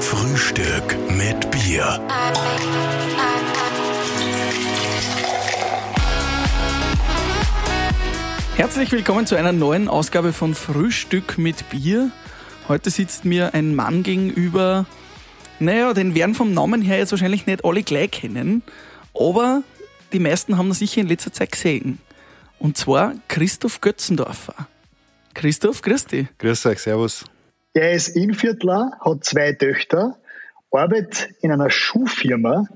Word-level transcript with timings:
Frühstück 0.00 0.96
mit 1.10 1.50
Bier. 1.50 2.00
Herzlich 8.56 8.92
willkommen 8.92 9.26
zu 9.26 9.36
einer 9.36 9.52
neuen 9.52 9.88
Ausgabe 9.88 10.32
von 10.32 10.54
Frühstück 10.54 11.38
mit 11.38 11.68
Bier. 11.70 12.10
Heute 12.68 12.90
sitzt 12.90 13.24
mir 13.24 13.54
ein 13.54 13.74
Mann 13.74 14.02
gegenüber, 14.02 14.86
naja, 15.58 15.94
den 15.94 16.14
werden 16.14 16.34
vom 16.34 16.52
Namen 16.52 16.82
her 16.82 16.98
jetzt 16.98 17.12
wahrscheinlich 17.12 17.46
nicht 17.46 17.64
alle 17.64 17.82
gleich 17.82 18.10
kennen, 18.10 18.62
aber 19.14 19.62
die 20.12 20.18
meisten 20.18 20.58
haben 20.58 20.68
ihn 20.68 20.74
sicher 20.74 21.00
in 21.00 21.08
letzter 21.08 21.32
Zeit 21.32 21.52
gesehen. 21.52 21.98
Und 22.58 22.76
zwar 22.76 23.14
Christoph 23.28 23.80
Götzendorfer. 23.80 24.68
Christoph, 25.34 25.82
grüß 25.82 26.06
dich. 26.06 26.28
Grüß 26.38 26.66
euch, 26.66 26.80
servus. 26.80 27.24
Er 27.74 27.92
ist 27.92 28.08
Innviertler, 28.08 28.92
hat 29.00 29.24
zwei 29.24 29.52
Töchter, 29.52 30.16
arbeitet 30.70 31.28
in 31.42 31.50
einer 31.52 31.70
Schuhfirma, 31.70 32.66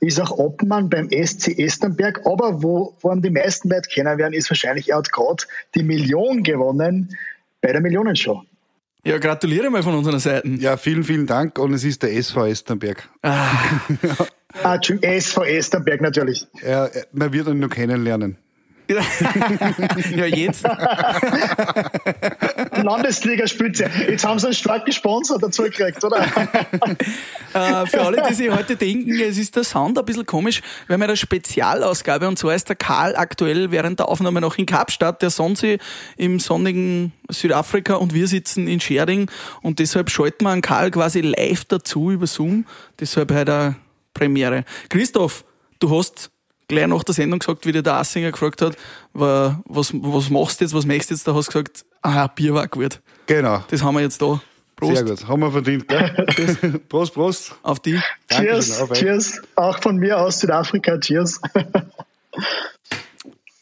ist 0.00 0.20
auch 0.20 0.30
Obmann 0.32 0.88
beim 0.90 1.08
SC 1.10 1.58
Esternberg, 1.58 2.20
aber 2.26 2.62
wo, 2.62 2.96
wo 3.00 3.14
die 3.14 3.30
meisten 3.30 3.68
Leute 3.70 3.88
kennen 3.88 4.18
werden, 4.18 4.34
ist 4.34 4.50
wahrscheinlich, 4.50 4.90
er 4.90 4.98
hat 4.98 5.10
gerade 5.12 5.44
die 5.74 5.82
Million 5.82 6.42
gewonnen 6.42 7.16
bei 7.60 7.72
der 7.72 7.80
Millionenshow. 7.80 8.42
Ja, 9.04 9.18
gratuliere 9.18 9.68
mal 9.70 9.82
von 9.82 9.94
unserer 9.94 10.20
Seite. 10.20 10.46
Ja, 10.48 10.76
vielen, 10.76 11.02
vielen 11.02 11.26
Dank. 11.26 11.58
Und 11.58 11.72
es 11.72 11.82
ist 11.82 12.02
der 12.04 12.12
SV 12.14 12.46
Esternberg. 12.46 13.08
Ah, 13.22 13.48
Ah, 14.62 14.74
Entschuldigung, 14.74 15.10
SV 15.16 15.44
Esternberg 15.44 16.02
natürlich. 16.02 16.46
Er- 16.60 16.90
man 17.12 17.32
wird 17.32 17.48
ihn 17.48 17.58
nur 17.58 17.70
kennenlernen. 17.70 18.36
ja, 20.14 20.26
jetzt. 20.26 20.64
Landesligaspitze. 22.86 23.90
Jetzt 24.08 24.24
haben 24.24 24.38
sie 24.38 24.46
einen 24.46 24.54
stark 24.54 24.86
gesponsert 24.86 25.42
dazu 25.42 25.62
gekriegt, 25.64 26.02
oder? 26.04 26.24
Äh, 27.54 27.84
für 27.84 28.00
alle, 28.00 28.22
die 28.30 28.32
sich 28.32 28.50
heute 28.50 28.76
denken, 28.76 29.12
es 29.20 29.36
ist 29.36 29.54
der 29.56 29.64
Sound 29.64 29.98
ein 29.98 30.04
bisschen 30.06 30.24
komisch, 30.24 30.62
wir 30.86 30.94
haben 30.94 31.02
ja 31.02 31.08
eine 31.08 31.18
Spezialausgabe 31.18 32.26
und 32.26 32.38
zwar 32.38 32.54
ist 32.54 32.70
der 32.70 32.76
Karl 32.76 33.14
aktuell 33.14 33.70
während 33.70 33.98
der 33.98 34.08
Aufnahme 34.08 34.40
noch 34.40 34.56
in 34.56 34.64
Kapstadt, 34.64 35.20
der 35.20 35.28
Sonsi 35.28 35.76
im 36.16 36.40
sonnigen 36.40 37.12
Südafrika 37.30 37.96
und 37.96 38.14
wir 38.14 38.26
sitzen 38.26 38.68
in 38.68 38.80
Schering 38.80 39.30
und 39.60 39.80
deshalb 39.80 40.08
schalten 40.08 40.46
wir 40.46 40.50
einen 40.50 40.62
Karl 40.62 40.90
quasi 40.90 41.20
live 41.20 41.66
dazu 41.66 42.10
über 42.10 42.26
Zoom, 42.26 42.64
deshalb 42.98 43.30
heute 43.32 43.52
eine 43.54 43.76
Premiere. 44.14 44.64
Christoph, 44.88 45.44
du 45.78 45.94
hast 45.94 46.30
gleich 46.68 46.86
nach 46.86 47.04
der 47.04 47.14
Sendung 47.14 47.40
gesagt, 47.40 47.66
wie 47.66 47.72
dir 47.72 47.82
der 47.82 47.96
Assinger 47.96 48.32
gefragt 48.32 48.62
hat, 48.62 48.76
wa- 49.12 49.60
was, 49.66 49.92
was 49.92 50.30
machst 50.30 50.60
du 50.60 50.64
jetzt, 50.64 50.72
was 50.72 50.86
möchtest 50.86 51.10
du 51.10 51.14
jetzt, 51.16 51.28
da 51.28 51.34
hast 51.34 51.48
du 51.48 51.52
gesagt, 51.62 51.84
ah, 52.02 52.26
Bier 52.28 52.54
war 52.54 52.68
gut. 52.68 53.00
Genau. 53.26 53.64
Das 53.68 53.82
haben 53.82 53.94
wir 53.94 54.02
jetzt 54.02 54.20
da. 54.20 54.40
Prost 54.76 54.96
Sehr 54.96 55.04
gut. 55.04 55.28
Haben 55.28 55.40
wir 55.40 55.52
verdient, 55.52 55.88
gell? 55.88 56.80
Prost, 56.88 57.14
Prost. 57.14 57.54
auf 57.62 57.80
die. 57.80 58.00
Dankeschön, 58.28 58.60
Cheers, 58.60 58.80
auf 58.80 58.92
cheers. 58.92 59.42
Auch 59.54 59.78
von 59.80 59.96
mir 59.96 60.18
aus 60.18 60.40
Südafrika, 60.40 60.98
cheers. 60.98 61.40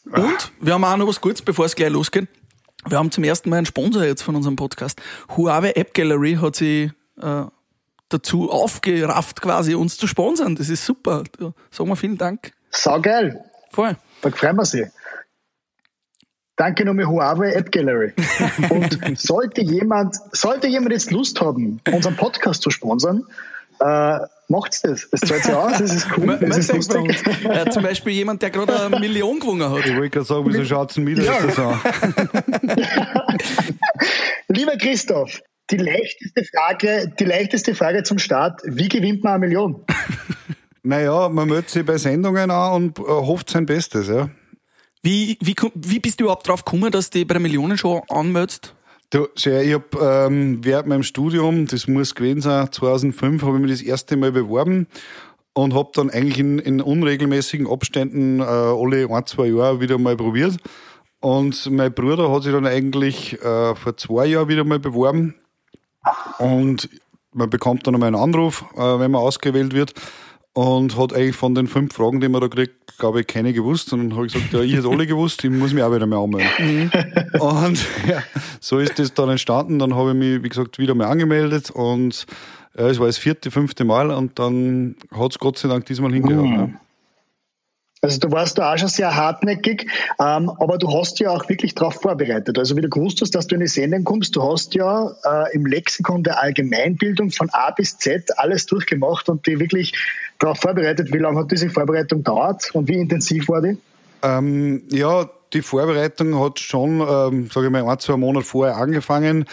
Und 0.05 0.51
wir 0.59 0.73
haben 0.73 0.83
auch 0.83 0.97
noch 0.97 1.07
was 1.07 1.21
Gutes, 1.21 1.41
bevor 1.41 1.65
es 1.65 1.75
gleich 1.75 1.91
losgeht. 1.91 2.27
Wir 2.87 2.97
haben 2.97 3.11
zum 3.11 3.23
ersten 3.23 3.49
Mal 3.49 3.57
einen 3.57 3.65
Sponsor 3.65 4.03
jetzt 4.03 4.23
von 4.23 4.35
unserem 4.35 4.55
Podcast. 4.55 4.99
Huawei 5.35 5.71
App 5.73 5.93
Gallery 5.93 6.39
hat 6.41 6.55
sich 6.55 6.91
äh, 7.21 7.43
dazu 8.09 8.49
aufgerafft, 8.49 9.41
quasi 9.41 9.75
uns 9.75 9.97
zu 9.97 10.07
sponsern. 10.07 10.55
Das 10.55 10.69
ist 10.69 10.85
super. 10.85 11.23
Sagen 11.69 11.89
wir 11.89 11.95
vielen 11.95 12.17
Dank. 12.17 12.53
Saugeil. 12.71 13.43
Voll. 13.71 13.95
Da 14.21 14.31
freuen 14.31 14.55
wir 14.55 14.65
sich. 14.65 14.87
Danke 16.61 16.85
nochmal 16.85 17.07
Huawei 17.07 17.53
App 17.53 17.71
Gallery. 17.71 18.13
Und 18.69 18.99
sollte 19.19 19.61
jemand, 19.63 20.15
sollte 20.31 20.67
jemand 20.67 20.91
jetzt 20.91 21.09
Lust 21.09 21.41
haben, 21.41 21.81
unseren 21.91 22.15
Podcast 22.15 22.61
zu 22.61 22.69
sponsern, 22.69 23.23
äh, 23.79 24.19
macht's 24.47 24.83
das. 24.83 25.09
Das 25.09 25.21
zahlt 25.21 25.43
sich 25.43 25.53
aus, 25.55 25.79
das 25.79 25.91
ist 25.95 26.07
cool, 26.15 26.27
Man, 26.27 26.39
das 26.39 26.49
man 26.49 26.59
ist 26.59 26.71
lustig. 26.71 26.97
uns. 27.01 27.45
Äh, 27.45 27.67
zum 27.71 27.81
Beispiel 27.81 28.13
jemand, 28.13 28.43
der 28.43 28.51
gerade 28.51 28.79
eine 28.79 28.99
Million 28.99 29.39
gewonnen 29.39 29.67
hat. 29.71 29.87
Ich 29.87 29.95
wollte 29.95 30.11
gerade 30.11 30.25
sagen, 30.27 30.43
wieso 30.45 30.63
schaut's 30.63 30.93
denn 30.93 31.07
wieder 31.07 31.23
Ja. 31.23 31.43
jetzt 31.43 31.55
so 31.55 31.63
an? 31.63 31.79
Lieber 34.49 34.77
Christoph, 34.77 35.41
die 35.71 35.77
leichteste 35.77 36.43
Frage, 36.43 37.11
die 37.19 37.25
leichteste 37.25 37.73
Frage 37.73 38.03
zum 38.03 38.19
Start, 38.19 38.61
wie 38.65 38.87
gewinnt 38.87 39.23
man 39.23 39.33
eine 39.33 39.39
Million? 39.47 39.83
Naja, 40.83 41.27
man 41.27 41.47
meldet 41.47 41.71
sich 41.71 41.83
bei 41.83 41.97
Sendungen 41.97 42.51
an 42.51 42.73
und 42.73 42.99
äh, 42.99 43.01
hofft 43.01 43.49
sein 43.49 43.65
Bestes, 43.65 44.09
ja. 44.09 44.29
Wie, 45.03 45.37
wie, 45.41 45.55
wie 45.73 45.99
bist 45.99 46.19
du 46.19 46.25
überhaupt 46.25 46.47
drauf 46.47 46.63
gekommen, 46.63 46.91
dass 46.91 47.09
du 47.09 47.17
dich 47.17 47.27
bei 47.27 47.33
der 47.33 47.41
Millionenshow 47.41 48.03
anmeldest? 48.09 48.75
Du, 49.09 49.27
ich 49.35 49.73
hab 49.73 49.95
ähm, 49.99 50.63
während 50.63 50.87
meinem 50.87 51.03
Studium, 51.03 51.65
das 51.65 51.87
muss 51.87 52.15
gewesen 52.15 52.41
sein, 52.41 52.71
2005, 52.71 53.41
habe 53.41 53.57
ich 53.57 53.61
mich 53.61 53.71
das 53.71 53.81
erste 53.81 54.15
Mal 54.15 54.31
beworben 54.31 54.87
und 55.53 55.73
habe 55.73 55.89
dann 55.93 56.11
eigentlich 56.11 56.39
in, 56.39 56.59
in 56.59 56.81
unregelmäßigen 56.81 57.67
Abständen 57.67 58.39
äh, 58.39 58.43
alle 58.43 59.09
ein, 59.09 59.25
zwei 59.25 59.47
Jahre 59.47 59.81
wieder 59.81 59.97
mal 59.97 60.15
probiert. 60.15 60.57
Und 61.19 61.69
mein 61.71 61.93
Bruder 61.93 62.31
hat 62.31 62.43
sich 62.43 62.53
dann 62.53 62.65
eigentlich 62.65 63.33
äh, 63.41 63.75
vor 63.75 63.97
zwei 63.97 64.27
Jahren 64.27 64.47
wieder 64.47 64.63
mal 64.63 64.79
beworben 64.79 65.35
und 66.37 66.89
man 67.33 67.49
bekommt 67.49 67.85
dann 67.85 67.95
einmal 67.95 68.07
einen 68.07 68.15
Anruf, 68.15 68.65
äh, 68.75 68.99
wenn 68.99 69.11
man 69.11 69.21
ausgewählt 69.21 69.73
wird 69.73 69.93
und 70.53 70.97
hat 70.97 71.13
eigentlich 71.13 71.35
von 71.35 71.55
den 71.55 71.67
fünf 71.67 71.93
Fragen, 71.93 72.19
die 72.19 72.27
man 72.27 72.41
da 72.41 72.47
kriegt, 72.47 72.97
glaube 72.97 73.21
ich, 73.21 73.27
keine 73.27 73.53
gewusst. 73.53 73.93
Und 73.93 74.09
dann 74.09 74.17
habe 74.17 74.27
ich 74.27 74.33
gesagt, 74.33 74.53
ja, 74.53 74.61
ich 74.61 74.73
hätte 74.73 74.89
alle 74.89 75.07
gewusst, 75.07 75.43
ich 75.43 75.49
muss 75.49 75.73
mich 75.73 75.83
auch 75.83 75.93
wieder 75.93 76.05
mal 76.05 76.21
anmelden. 76.23 76.91
Und 77.39 77.85
ja, 78.07 78.21
so 78.59 78.79
ist 78.79 78.99
das 78.99 79.13
dann 79.13 79.29
entstanden. 79.29 79.79
Dann 79.79 79.95
habe 79.95 80.11
ich 80.11 80.15
mich, 80.15 80.43
wie 80.43 80.49
gesagt, 80.49 80.77
wieder 80.77 80.93
mal 80.93 81.07
angemeldet 81.07 81.71
und 81.71 82.25
ja, 82.77 82.87
es 82.87 82.99
war 82.99 83.07
das 83.07 83.17
vierte, 83.17 83.51
fünfte 83.51 83.83
Mal 83.83 84.11
und 84.11 84.39
dann 84.39 84.95
hat 85.11 85.31
es 85.31 85.39
Gott 85.39 85.57
sei 85.57 85.67
Dank 85.67 85.85
diesmal 85.85 86.13
hingehauen. 86.13 86.53
Ja. 86.53 86.69
Also 88.03 88.19
du 88.19 88.31
warst 88.31 88.57
da 88.57 88.73
auch 88.73 88.77
schon 88.79 88.87
sehr 88.87 89.15
hartnäckig, 89.15 89.85
ähm, 90.19 90.49
aber 90.49 90.79
du 90.79 90.91
hast 90.91 91.19
ja 91.19 91.29
auch 91.29 91.47
wirklich 91.49 91.75
darauf 91.75 92.01
vorbereitet. 92.01 92.57
Also 92.57 92.75
wie 92.75 92.81
du 92.81 92.89
gewusst 92.89 93.21
hast, 93.21 93.35
dass 93.35 93.45
du 93.45 93.53
in 93.53 93.61
die 93.61 93.67
Sendung 93.67 94.03
kommst, 94.03 94.35
du 94.35 94.41
hast 94.41 94.73
ja 94.73 95.11
äh, 95.23 95.55
im 95.55 95.67
Lexikon 95.67 96.23
der 96.23 96.41
Allgemeinbildung 96.41 97.29
von 97.29 97.49
A 97.51 97.69
bis 97.69 97.99
Z 97.99 98.39
alles 98.39 98.65
durchgemacht 98.65 99.29
und 99.29 99.45
die 99.45 99.59
wirklich 99.59 99.93
darauf 100.39 100.57
vorbereitet. 100.57 101.13
Wie 101.13 101.19
lange 101.19 101.39
hat 101.39 101.51
diese 101.51 101.69
Vorbereitung 101.69 102.23
dauert 102.23 102.73
und 102.73 102.87
wie 102.87 102.95
intensiv 102.95 103.47
war 103.49 103.61
die? 103.61 103.77
Ähm, 104.23 104.81
ja, 104.89 105.29
die 105.53 105.61
Vorbereitung 105.61 106.39
hat 106.39 106.59
schon, 106.59 107.01
ähm, 107.01 107.49
sage 107.51 107.67
ich 107.67 107.71
mal, 107.71 107.87
ein, 107.87 107.99
zwei 107.99 108.17
Monate 108.17 108.45
vorher 108.47 108.77
angefangen. 108.77 109.45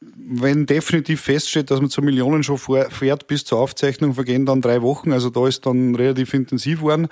Wenn 0.00 0.66
definitiv 0.66 1.20
feststeht, 1.20 1.70
dass 1.70 1.80
man 1.80 1.90
zur 1.90 2.02
Millionen 2.02 2.42
schon 2.42 2.58
fährt, 2.58 3.28
bis 3.28 3.44
zur 3.44 3.58
Aufzeichnung 3.58 4.14
vergehen 4.14 4.44
dann 4.44 4.60
drei 4.60 4.82
Wochen. 4.82 5.12
Also 5.12 5.30
da 5.30 5.46
ist 5.46 5.66
dann 5.66 5.94
relativ 5.94 6.34
intensiv 6.34 6.80
geworden. 6.80 7.08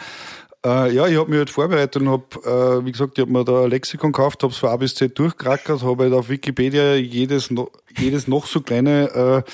Äh, 0.66 0.92
ja, 0.92 1.06
ich 1.06 1.16
habe 1.16 1.30
mich 1.30 1.38
halt 1.38 1.50
vorbereitet 1.50 2.02
und 2.02 2.08
habe, 2.08 2.24
äh, 2.44 2.84
wie 2.84 2.90
gesagt, 2.90 3.16
ich 3.16 3.22
habe 3.22 3.30
mir 3.30 3.44
da 3.44 3.62
ein 3.62 3.70
Lexikon 3.70 4.10
gekauft, 4.10 4.42
habe 4.42 4.52
es 4.52 4.58
von 4.58 4.70
A 4.70 4.76
bis 4.76 4.96
Z 4.96 5.16
durchgerackert, 5.16 5.84
habe 5.84 6.04
halt 6.04 6.12
auf 6.12 6.28
Wikipedia 6.28 6.96
jedes, 6.96 7.52
no, 7.52 7.70
jedes 7.96 8.26
noch 8.26 8.44
so 8.46 8.60
kleine 8.60 9.44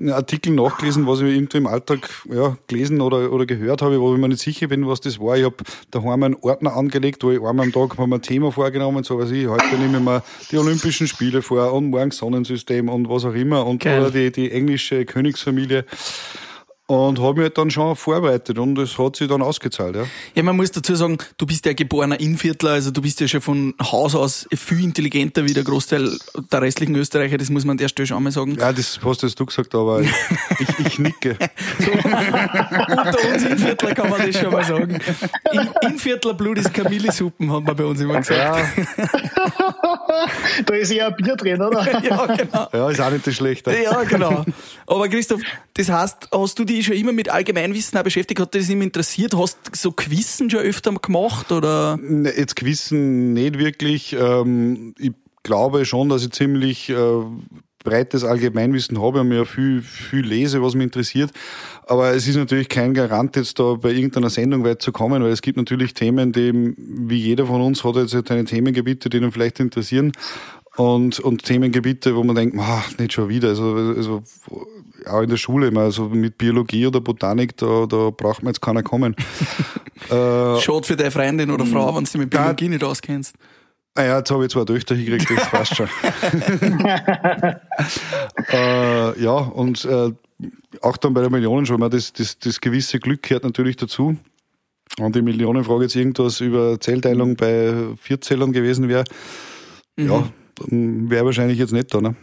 äh, 0.00 0.10
Artikel 0.10 0.54
nachgelesen, 0.54 1.06
was 1.06 1.20
ich 1.20 1.34
irgendwo 1.34 1.58
im 1.58 1.66
Alltag 1.66 2.08
ja, 2.32 2.56
gelesen 2.68 3.02
oder, 3.02 3.30
oder 3.32 3.44
gehört 3.44 3.82
habe, 3.82 4.00
wo 4.00 4.14
ich 4.14 4.20
mir 4.20 4.28
nicht 4.28 4.40
sicher 4.40 4.68
bin, 4.68 4.88
was 4.88 5.02
das 5.02 5.20
war. 5.20 5.36
Ich 5.36 5.44
habe 5.44 5.56
daheim 5.90 6.22
einen 6.22 6.36
Ordner 6.40 6.74
angelegt, 6.74 7.22
wo 7.22 7.32
ich 7.32 7.38
einmal 7.38 7.66
am 7.66 7.72
Tag 7.72 7.98
mir 7.98 8.14
ein 8.16 8.22
Thema 8.22 8.50
vorgenommen, 8.50 9.04
so 9.04 9.18
was 9.18 9.30
ich, 9.30 9.46
heute 9.46 9.76
nehme 9.76 9.98
ich 9.98 10.04
mir 10.04 10.22
die 10.50 10.56
Olympischen 10.56 11.06
Spiele 11.06 11.42
vor 11.42 11.70
und 11.74 11.90
morgen 11.90 12.12
Sonnensystem 12.12 12.88
und 12.88 13.10
was 13.10 13.26
auch 13.26 13.34
immer 13.34 13.66
und 13.66 13.84
oder 13.84 14.10
die, 14.10 14.32
die 14.32 14.50
englische 14.50 15.04
Königsfamilie. 15.04 15.84
Und 16.88 17.20
habe 17.20 17.34
mich 17.34 17.42
halt 17.42 17.58
dann 17.58 17.68
schon 17.68 17.96
vorbereitet 17.96 18.60
und 18.60 18.78
es 18.78 18.96
hat 18.96 19.16
sich 19.16 19.26
dann 19.26 19.42
ausgezahlt, 19.42 19.96
ja. 19.96 20.04
Ja, 20.36 20.44
man 20.44 20.56
muss 20.56 20.70
dazu 20.70 20.94
sagen, 20.94 21.18
du 21.36 21.44
bist 21.44 21.66
ja 21.66 21.72
geborener 21.72 22.20
Innviertler, 22.20 22.70
also 22.70 22.92
du 22.92 23.02
bist 23.02 23.20
ja 23.20 23.26
schon 23.26 23.40
von 23.40 23.74
Haus 23.82 24.14
aus 24.14 24.46
viel 24.54 24.84
intelligenter 24.84 25.44
wie 25.44 25.52
der 25.52 25.64
Großteil 25.64 26.16
der 26.52 26.62
restlichen 26.62 26.94
Österreicher, 26.94 27.38
das 27.38 27.50
muss 27.50 27.64
man 27.64 27.72
an 27.72 27.78
der 27.78 27.88
Stelle 27.88 28.06
schon 28.06 28.18
einmal 28.18 28.30
sagen. 28.30 28.56
Ja, 28.56 28.72
das 28.72 29.00
hast 29.04 29.24
jetzt 29.24 29.40
du 29.40 29.46
gesagt, 29.46 29.74
aber 29.74 30.00
ich, 30.00 30.10
ich, 30.60 30.86
ich 30.86 30.98
nicke. 31.00 31.36
Unter 31.80 33.32
uns 33.32 33.42
Innviertler 33.42 33.92
kann 33.92 34.08
man 34.08 34.24
das 34.24 34.40
schon 34.40 34.52
mal 34.52 34.64
sagen. 34.64 35.00
In, 35.50 35.90
Innviertler 35.90 36.34
Blut 36.34 36.58
ist 36.58 36.72
Kamillesuppen, 36.72 37.52
hat 37.52 37.64
man 37.64 37.74
bei 37.74 37.84
uns 37.84 38.00
immer 38.00 38.18
gesagt. 38.20 38.78
Ja, 38.78 38.84
Da 40.66 40.74
ist 40.74 40.90
eher 40.90 41.08
ein 41.08 41.16
Bier 41.16 41.36
drin, 41.36 41.60
oder? 41.60 41.86
Ja, 42.02 42.26
genau. 42.26 42.68
ja 42.72 42.90
ist 42.90 43.00
auch 43.00 43.10
nicht 43.10 43.26
das 43.26 43.34
Schlechte. 43.34 43.76
Ja, 43.82 44.02
genau. 44.04 44.44
Aber 44.86 45.08
Christoph, 45.08 45.40
das 45.74 45.88
heißt, 45.88 46.28
hast 46.32 46.58
du 46.58 46.64
dich 46.76 46.86
schon 46.86 46.96
immer 46.96 47.12
mit 47.12 47.28
Allgemeinwissen 47.28 47.98
auch 47.98 48.04
beschäftigt? 48.04 48.40
Hat 48.40 48.54
dich 48.54 48.62
das 48.62 48.70
immer 48.70 48.84
interessiert? 48.84 49.34
Hast 49.36 49.58
du 49.64 49.70
so 49.74 49.92
Quizzen 49.92 50.50
schon 50.50 50.60
öfter 50.60 50.92
gemacht? 50.92 51.52
Oder? 51.52 51.98
Ne, 52.00 52.32
Jetzt 52.36 52.56
gewissen 52.56 53.32
nicht 53.32 53.58
wirklich. 53.58 54.14
Ähm, 54.18 54.94
ich 54.98 55.12
glaube 55.42 55.84
schon, 55.84 56.08
dass 56.08 56.24
ich 56.24 56.32
ziemlich 56.32 56.90
äh, 56.90 57.22
breites 57.86 58.24
Allgemeinwissen 58.24 59.00
habe 59.00 59.20
und 59.20 59.28
mir 59.28 59.46
viel, 59.46 59.80
viel 59.80 60.26
lese, 60.26 60.60
was 60.60 60.74
mich 60.74 60.84
interessiert. 60.84 61.30
Aber 61.86 62.10
es 62.10 62.26
ist 62.26 62.36
natürlich 62.36 62.68
kein 62.68 62.94
Garant, 62.94 63.36
jetzt 63.36 63.60
da 63.60 63.74
bei 63.74 63.92
irgendeiner 63.92 64.28
Sendung 64.28 64.64
weit 64.64 64.82
zu 64.82 64.90
kommen, 64.90 65.22
weil 65.22 65.30
es 65.30 65.40
gibt 65.40 65.56
natürlich 65.56 65.94
Themen, 65.94 66.32
die, 66.32 66.74
wie 66.76 67.18
jeder 67.18 67.46
von 67.46 67.60
uns 67.60 67.84
hat 67.84 67.94
jetzt 67.94 68.10
seine 68.10 68.44
Themengebiete, 68.44 69.08
die 69.08 69.18
ihn 69.18 69.30
vielleicht 69.30 69.60
interessieren. 69.60 70.12
Und, 70.76 71.18
und 71.20 71.44
Themengebiete, 71.44 72.14
wo 72.14 72.22
man 72.22 72.36
denkt, 72.36 72.56
ah, 72.58 72.84
nicht 72.98 73.12
schon 73.12 73.28
wieder. 73.28 73.48
Also, 73.48 73.74
also 73.74 74.22
auch 75.06 75.22
in 75.22 75.30
der 75.30 75.36
Schule 75.36 75.68
immer, 75.68 75.82
also 75.82 76.08
mit 76.08 76.38
Biologie 76.38 76.86
oder 76.86 77.00
Botanik, 77.00 77.56
da, 77.56 77.86
da 77.86 78.10
braucht 78.10 78.42
man 78.42 78.52
jetzt 78.52 78.60
keiner 78.60 78.82
kommen. 78.82 79.14
äh, 80.10 80.60
Schaut 80.60 80.86
für 80.86 80.96
deine 80.96 81.10
Freundin 81.10 81.50
oder 81.50 81.64
Frau, 81.64 81.96
wenn 81.96 82.04
du 82.04 82.18
mit 82.18 82.30
Biologie 82.30 82.68
nicht 82.68 82.84
auskennst. 82.84 83.34
Naja, 83.94 84.14
ah 84.14 84.18
jetzt 84.18 84.30
habe 84.30 84.44
ich 84.44 84.50
zwei 84.50 84.64
Töchter 84.66 84.94
hingekriegt, 84.94 85.40
das 85.40 85.50
passt 85.50 85.76
schon. 85.76 85.88
äh, 88.52 89.22
ja, 89.22 89.32
und 89.32 89.86
äh, 89.86 90.12
auch 90.82 90.98
dann 90.98 91.14
bei 91.14 91.22
der 91.22 91.30
Millionen 91.30 91.64
schon 91.64 91.80
mal, 91.80 91.88
das, 91.88 92.12
das, 92.12 92.38
das 92.38 92.60
gewisse 92.60 93.00
Glück 93.00 93.22
gehört 93.22 93.44
natürlich 93.44 93.76
dazu. 93.76 94.18
Und 94.98 95.16
die 95.16 95.22
Millionenfrage 95.22 95.84
jetzt 95.84 95.96
irgendwas 95.96 96.40
über 96.40 96.78
Zellteilung 96.78 97.36
bei 97.36 97.72
Vierzählern 97.98 98.52
gewesen 98.52 98.88
wäre, 98.88 99.04
mhm. 99.96 100.30
Wäre 100.68 101.24
wahrscheinlich 101.24 101.58
jetzt 101.58 101.72
nicht 101.72 101.92
da. 101.94 102.00
Ne? 102.00 102.16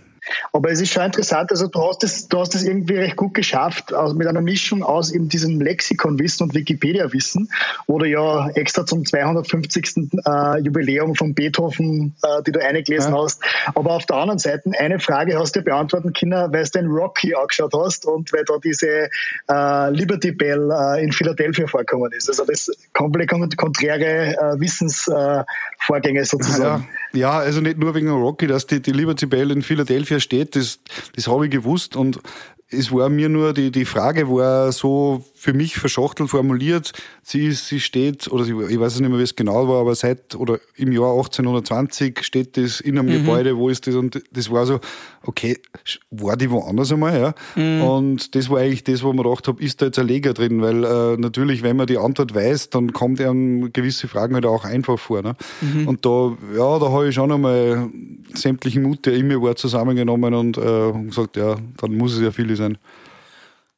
Aber 0.52 0.72
es 0.72 0.82
ist 0.82 0.92
schon 0.92 1.04
interessant, 1.04 1.52
also 1.52 1.68
du 1.68 1.80
hast 1.82 2.04
es, 2.04 2.28
du 2.28 2.40
hast 2.40 2.56
es 2.56 2.64
irgendwie 2.64 2.96
recht 2.96 3.16
gut 3.16 3.34
geschafft, 3.34 3.94
also 3.94 4.16
mit 4.16 4.28
einer 4.28 4.42
Mischung 4.42 4.84
aus 4.84 5.12
eben 5.12 5.30
diesem 5.30 5.60
Lexikonwissen 5.62 6.46
und 6.46 6.54
Wikipedia-Wissen, 6.54 7.50
wo 7.88 8.00
du 8.00 8.06
ja 8.06 8.50
extra 8.50 8.86
zum 8.86 9.06
250. 9.06 9.84
Äh, 10.26 10.60
Jubiläum 10.60 11.16
von 11.16 11.34
Beethoven, 11.34 12.16
äh, 12.24 12.44
die 12.44 12.52
du 12.52 12.64
eingelesen 12.64 13.14
ja. 13.14 13.24
hast. 13.24 13.42
Aber 13.76 13.92
auf 13.92 14.06
der 14.06 14.18
anderen 14.18 14.40
Seite, 14.40 14.72
eine 14.78 15.00
Frage 15.00 15.38
hast 15.38 15.56
du 15.56 15.62
beantworten 15.62 16.14
können, 16.14 16.54
weil 16.54 16.64
du 16.64 16.70
den 16.72 16.88
Rocky 16.88 17.36
angeschaut 17.36 17.74
hast 17.76 18.06
und 18.06 18.32
weil 18.34 18.44
da 18.46 18.56
diese 18.64 19.10
äh, 19.50 19.90
Liberty 19.92 20.32
Bell 20.32 20.70
äh, 20.72 21.04
in 21.04 21.12
Philadelphia 21.12 21.68
vorkommen 21.68 22.12
ist. 22.12 22.30
Also 22.30 22.46
das 22.46 22.72
komplett 22.94 23.30
konträre 23.58 24.36
äh, 24.38 24.60
Wissensvorgänge 24.60 26.26
sozusagen. 26.26 26.88
Ja. 27.14 27.20
ja, 27.20 27.40
also 27.40 27.62
nicht 27.62 27.78
nur 27.78 27.96
wegen 27.96 28.10
Rocky, 28.10 28.48
dass 28.48 28.68
die, 28.68 28.82
die 28.82 28.92
Liberty 28.92 29.26
Bell 29.26 29.52
in 29.52 29.62
Philadelphia 29.62 30.13
dafür 30.14 30.20
steht, 30.20 30.56
das, 30.56 30.80
das 31.16 31.28
habe 31.28 31.46
ich 31.46 31.52
gewusst 31.52 31.96
und 31.96 32.20
es 32.74 32.92
war 32.92 33.10
mir 33.10 33.30
nur, 33.30 33.54
die, 33.54 33.72
die 33.72 33.86
Frage 33.86 34.30
war 34.30 34.72
so 34.72 35.24
für 35.36 35.54
mich 35.54 35.76
verschachtelt 35.76 36.30
formuliert. 36.30 36.94
Sie, 37.22 37.52
sie 37.52 37.80
steht, 37.80 38.32
oder 38.32 38.44
sie, 38.44 38.54
ich 38.70 38.80
weiß 38.80 39.00
nicht 39.00 39.10
mehr, 39.10 39.20
wie 39.20 39.24
es 39.24 39.36
genau 39.36 39.68
war, 39.68 39.82
aber 39.82 39.96
seit 39.96 40.36
oder 40.36 40.60
im 40.76 40.92
Jahr 40.92 41.12
1820 41.12 42.24
steht 42.24 42.58
das 42.58 42.80
in 42.80 42.98
einem 42.98 43.08
mhm. 43.08 43.26
Gebäude, 43.26 43.58
wo 43.58 43.70
ist 43.70 43.88
das? 43.88 43.96
Und 43.96 44.24
das 44.32 44.52
war 44.52 44.66
so, 44.66 44.80
okay, 45.24 45.58
war 46.12 46.38
die 46.38 46.50
woanders 46.50 46.92
einmal, 46.92 47.20
ja? 47.20 47.36
Mhm. 47.56 47.82
Und 47.82 48.36
das 48.36 48.50
war 48.50 48.60
eigentlich 48.60 48.84
das, 48.84 49.04
wo 49.04 49.14
man 49.14 49.24
gedacht 49.24 49.48
habe, 49.48 49.62
ist 49.62 49.82
da 49.82 49.88
jetzt 49.88 50.00
ein 50.00 50.08
Leger 50.08 50.34
drin? 50.34 50.62
Weil 50.62 50.84
äh, 50.84 51.18
natürlich, 51.18 51.64
wenn 51.64 51.78
man 51.78 51.88
die 51.88 51.98
Antwort 51.98 52.34
weiß, 52.34 52.70
dann 52.70 52.94
kommt 52.94 53.22
einem 53.22 53.72
gewisse 53.74 54.08
Fragen 54.08 54.36
halt 54.36 54.46
auch 54.46 54.66
einfach 54.66 55.00
vor. 55.00 55.22
Ne? 55.22 55.36
Mhm. 55.62 55.88
Und 55.88 56.06
da, 56.06 56.36
ja, 56.56 56.80
da 56.80 56.92
habe 56.92 57.10
ich 57.10 57.16
schon 57.16 57.32
einmal 57.32 57.90
sämtlichen 58.34 58.84
Mut, 58.84 59.06
der 59.06 59.14
in 59.14 59.28
mir 59.28 59.42
war, 59.42 59.56
zusammengenommen 59.56 60.34
und 60.34 60.58
äh, 60.58 60.92
gesagt, 61.06 61.38
ja, 61.38 61.56
dann 61.78 61.98
muss 61.98 62.16
es 62.16 62.22
ja 62.22 62.32
viele 62.32 62.56
sein. 62.64 62.78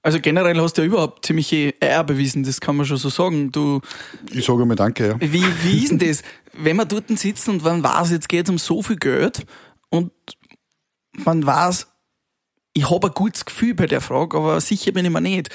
Also 0.06 0.20
generell 0.20 0.62
hast 0.62 0.78
du 0.78 0.84
ja 0.84 0.88
überhaupt 0.88 1.26
ziemliche 1.26 1.74
Eier 1.80 2.04
bewiesen, 2.04 2.44
das 2.44 2.62
kann 2.62 2.76
man 2.76 2.86
schon 2.86 2.98
so 2.98 3.10
sagen. 3.10 3.52
Du, 3.52 3.82
ich 4.30 4.46
sage 4.46 4.64
mal 4.66 4.76
danke, 4.76 5.08
ja. 5.08 5.16
Wie, 5.20 5.44
wie 5.64 5.84
ist 5.84 5.90
denn 5.90 5.98
das, 5.98 6.22
wenn 6.54 6.76
man 6.76 6.88
dort 6.88 7.10
sitzt 7.18 7.50
und 7.50 7.64
man 7.64 7.84
weiß, 7.84 8.12
jetzt 8.12 8.30
geht 8.30 8.46
es 8.46 8.52
um 8.52 8.60
so 8.60 8.84
viel 8.84 8.98
Geld 8.98 9.46
und 9.90 10.12
man 11.14 11.44
weiß, 11.44 11.88
ich 12.74 12.90
habe 12.90 13.08
ein 13.08 13.14
gutes 13.14 13.46
Gefühl 13.46 13.74
bei 13.74 13.88
der 13.88 14.02
Frage, 14.02 14.38
aber 14.38 14.62
sicher 14.62 14.92
bin 14.92 15.06
ich 15.06 15.12
mir 15.12 15.22
nicht. 15.22 15.50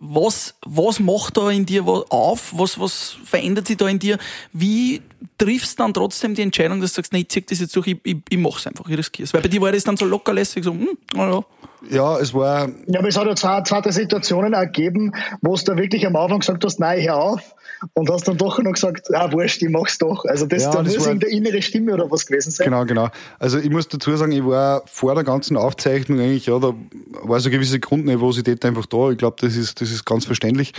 Was, 0.00 0.56
was 0.66 0.98
macht 0.98 1.36
da 1.36 1.48
in 1.50 1.64
dir 1.64 1.86
auf? 1.86 2.52
Was, 2.56 2.80
was 2.80 3.16
verändert 3.24 3.68
sich 3.68 3.76
da 3.76 3.86
in 3.86 4.00
dir? 4.00 4.18
Wie 4.52 5.02
triffst 5.38 5.78
du 5.78 5.82
dann 5.82 5.94
trotzdem 5.94 6.34
die 6.34 6.42
Entscheidung, 6.42 6.80
dass 6.80 6.92
du 6.92 6.96
sagst, 6.96 7.12
nee, 7.12 7.20
ich 7.20 7.28
zieh 7.28 7.42
das 7.42 7.60
jetzt 7.60 7.74
durch, 7.74 7.86
ich, 7.86 7.98
ich, 8.04 8.16
ich 8.28 8.38
mach's 8.38 8.66
einfach, 8.66 8.88
ich 8.88 8.96
riskier's. 8.96 9.32
Weil 9.34 9.42
bei 9.42 9.48
dir 9.48 9.60
war 9.60 9.72
das 9.72 9.84
dann 9.84 9.96
so 9.96 10.04
lockerlässig, 10.04 10.64
so, 10.64 10.72
hm, 10.72 10.96
naja. 11.14 11.42
Ja, 11.90 12.18
es 12.18 12.32
war. 12.32 12.68
Ja, 12.86 13.00
aber 13.00 13.08
es 13.08 13.16
hat 13.16 13.26
ja 13.26 13.34
zwei, 13.34 13.60
zwei 13.62 13.90
Situationen 13.90 14.52
ergeben, 14.52 15.12
wo 15.40 15.56
du 15.56 15.64
da 15.64 15.76
wirklich 15.76 16.06
am 16.06 16.14
Anfang 16.16 16.40
gesagt 16.40 16.64
hast, 16.64 16.78
nein, 16.78 17.02
hör 17.02 17.16
auf. 17.16 17.54
Und 17.94 18.08
hast 18.10 18.28
dann 18.28 18.36
doch 18.36 18.60
noch 18.60 18.72
gesagt, 18.72 19.12
ah, 19.12 19.32
wurscht, 19.32 19.60
ich 19.60 19.68
mach's 19.68 19.98
doch. 19.98 20.24
Also 20.24 20.46
das, 20.46 20.62
ja, 20.62 20.70
da 20.70 20.84
das 20.84 20.94
muss 20.94 21.06
irgendeine 21.06 21.32
innere 21.32 21.62
Stimme 21.62 21.94
oder 21.94 22.08
was 22.08 22.26
gewesen 22.26 22.52
sein. 22.52 22.66
Genau, 22.66 22.84
genau. 22.84 23.08
Also 23.40 23.58
ich 23.58 23.70
muss 23.70 23.88
dazu 23.88 24.16
sagen, 24.16 24.30
ich 24.30 24.44
war 24.44 24.82
vor 24.86 25.16
der 25.16 25.24
ganzen 25.24 25.56
Aufzeichnung 25.56 26.20
eigentlich, 26.20 26.46
ja, 26.46 26.60
da 26.60 26.74
war 27.22 27.40
so 27.40 27.48
eine 27.48 27.56
gewisse 27.56 27.80
Grundnervosität 27.80 28.64
einfach 28.64 28.86
da. 28.86 29.10
Ich 29.10 29.18
glaube, 29.18 29.36
das 29.40 29.56
ist, 29.56 29.80
das 29.80 29.90
ist 29.90 30.04
ganz 30.04 30.26
verständlich 30.26 30.74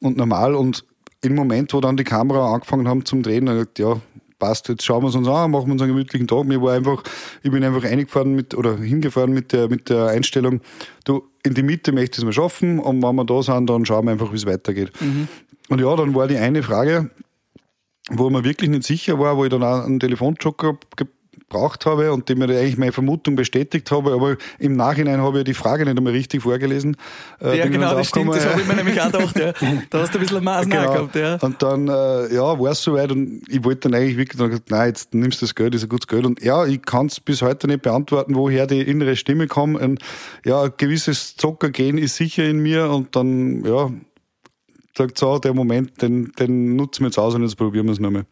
und 0.00 0.16
normal. 0.16 0.56
Und 0.56 0.84
im 1.22 1.34
Moment, 1.34 1.72
wo 1.74 1.80
dann 1.80 1.96
die 1.96 2.04
Kamera 2.04 2.52
angefangen 2.54 2.88
haben 2.88 3.04
zum 3.04 3.22
Drehen, 3.22 3.46
dann 3.46 3.56
gesagt, 3.56 3.78
ja, 3.78 4.00
passt, 4.38 4.68
jetzt 4.68 4.84
schauen 4.84 5.02
wir 5.02 5.08
es 5.08 5.14
uns 5.14 5.28
an, 5.28 5.50
machen 5.50 5.66
wir 5.66 5.72
uns 5.72 5.82
einen 5.82 5.92
gemütlichen 5.92 6.26
Tag. 6.26 6.44
Mir 6.44 6.60
war 6.60 6.74
einfach, 6.74 7.02
ich 7.42 7.50
bin 7.50 7.62
einfach 7.62 7.84
eingefahren 7.84 8.34
mit, 8.34 8.54
oder 8.54 8.76
hingefahren 8.78 9.32
mit 9.32 9.52
der, 9.52 9.68
mit 9.68 9.88
der 9.90 10.06
Einstellung, 10.06 10.60
du, 11.04 11.28
in 11.44 11.54
die 11.54 11.62
Mitte 11.62 11.92
möchte 11.92 12.14
ich 12.14 12.18
es 12.18 12.24
mal 12.24 12.32
schaffen 12.32 12.78
und 12.80 13.02
wenn 13.02 13.14
wir 13.14 13.24
da 13.24 13.42
sind, 13.42 13.68
dann 13.68 13.84
schauen 13.84 14.06
wir 14.06 14.12
einfach, 14.12 14.32
wie 14.32 14.36
es 14.36 14.46
weitergeht. 14.46 14.92
Mhm. 15.00 15.28
Und 15.68 15.80
ja, 15.80 15.94
dann 15.94 16.14
war 16.14 16.26
die 16.26 16.38
eine 16.38 16.62
Frage, 16.62 17.10
wo 18.10 18.28
man 18.30 18.42
wirklich 18.42 18.70
nicht 18.70 18.84
sicher 18.84 19.18
war, 19.18 19.36
wo 19.36 19.44
ich 19.44 19.50
dann 19.50 19.62
auch 19.62 19.84
einen 19.84 20.00
Telefonjoker 20.00 20.78
gebraucht 21.50 21.84
habe 21.84 22.12
und 22.12 22.28
dem 22.28 22.38
mir 22.38 22.44
eigentlich 22.44 22.78
meine 22.78 22.92
Vermutung 22.92 23.34
bestätigt 23.34 23.90
habe, 23.90 24.12
aber 24.12 24.36
im 24.58 24.76
Nachhinein 24.76 25.20
habe 25.20 25.38
ich 25.38 25.44
die 25.44 25.54
Frage 25.54 25.84
nicht 25.84 25.98
einmal 25.98 26.12
richtig 26.12 26.42
vorgelesen. 26.42 26.96
Äh, 27.42 27.58
ja, 27.58 27.66
genau, 27.66 27.94
das 27.94 28.08
stimmt, 28.08 28.34
das 28.34 28.46
habe 28.46 28.60
ich 28.60 28.68
mir 28.68 28.76
nämlich 28.76 29.00
auch 29.00 29.10
gedacht, 29.10 29.36
ja. 29.36 29.52
Da 29.90 30.00
hast 30.00 30.14
du 30.14 30.18
ein 30.18 30.22
bisschen 30.22 30.44
Maßen 30.44 30.70
genau. 30.70 30.92
gehabt, 30.92 31.16
ja. 31.16 31.38
Und 31.40 31.60
dann, 31.62 31.88
äh, 31.88 32.34
ja, 32.34 32.58
war 32.58 32.70
es 32.70 32.82
soweit 32.82 33.10
und 33.10 33.42
ich 33.48 33.64
wollte 33.64 33.88
dann 33.88 34.00
eigentlich 34.00 34.16
wirklich 34.16 34.38
dann 34.38 34.50
gesagt, 34.50 34.70
nein, 34.70 34.88
jetzt 34.88 35.12
nimmst 35.12 35.42
du 35.42 35.46
das 35.46 35.54
Geld, 35.54 35.74
ist 35.74 35.82
ein 35.82 35.88
gutes 35.88 36.06
Geld. 36.06 36.24
Und 36.24 36.42
ja, 36.42 36.64
ich 36.64 36.82
kann 36.82 37.06
es 37.06 37.18
bis 37.18 37.42
heute 37.42 37.66
nicht 37.66 37.82
beantworten, 37.82 38.36
woher 38.36 38.66
die 38.66 38.80
innere 38.80 39.16
Stimme 39.16 39.48
kommt. 39.48 39.80
Und 39.80 40.00
ja, 40.44 40.62
ein 40.62 40.72
gewisses 40.76 41.36
Zockergehen 41.36 41.98
ist 41.98 42.16
sicher 42.16 42.44
in 42.44 42.60
mir 42.60 42.90
und 42.90 43.16
dann, 43.16 43.64
ja, 43.64 43.90
sagt 44.96 45.18
so, 45.18 45.38
der 45.38 45.54
Moment, 45.54 46.00
den, 46.00 46.30
den 46.38 46.76
nutzen 46.76 47.02
wir 47.02 47.08
jetzt 47.08 47.18
aus 47.18 47.34
und 47.34 47.42
jetzt 47.42 47.56
probieren 47.56 47.86
wir 47.86 47.92
es 47.92 48.00
nochmal. 48.00 48.26